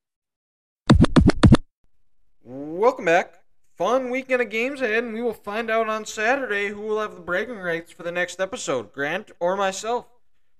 [2.43, 3.35] Welcome back.
[3.77, 7.13] Fun weekend of games ahead, and we will find out on Saturday who will have
[7.13, 10.07] the bragging rights for the next episode, Grant or myself.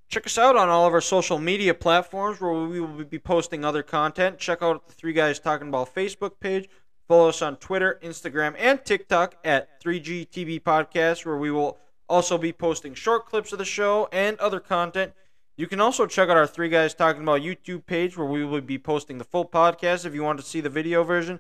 [0.08, 3.66] Check us out on all of our social media platforms where we will be posting
[3.66, 4.38] other content.
[4.38, 6.70] Check out the Three Guys Talking Ball Facebook page.
[7.08, 11.80] Follow us on Twitter, Instagram, and TikTok at 3GTB Podcast, where we will
[12.12, 15.14] also be posting short clips of the show and other content.
[15.56, 18.62] You can also check out our Three Guys Talking About YouTube page where we will
[18.62, 21.40] be posting the full podcast if you want to see the video version.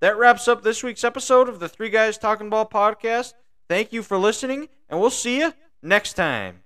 [0.00, 3.34] That wraps up this week's episode of the Three Guys Talking Ball podcast.
[3.68, 6.62] Thank you for listening, and we'll see you next time.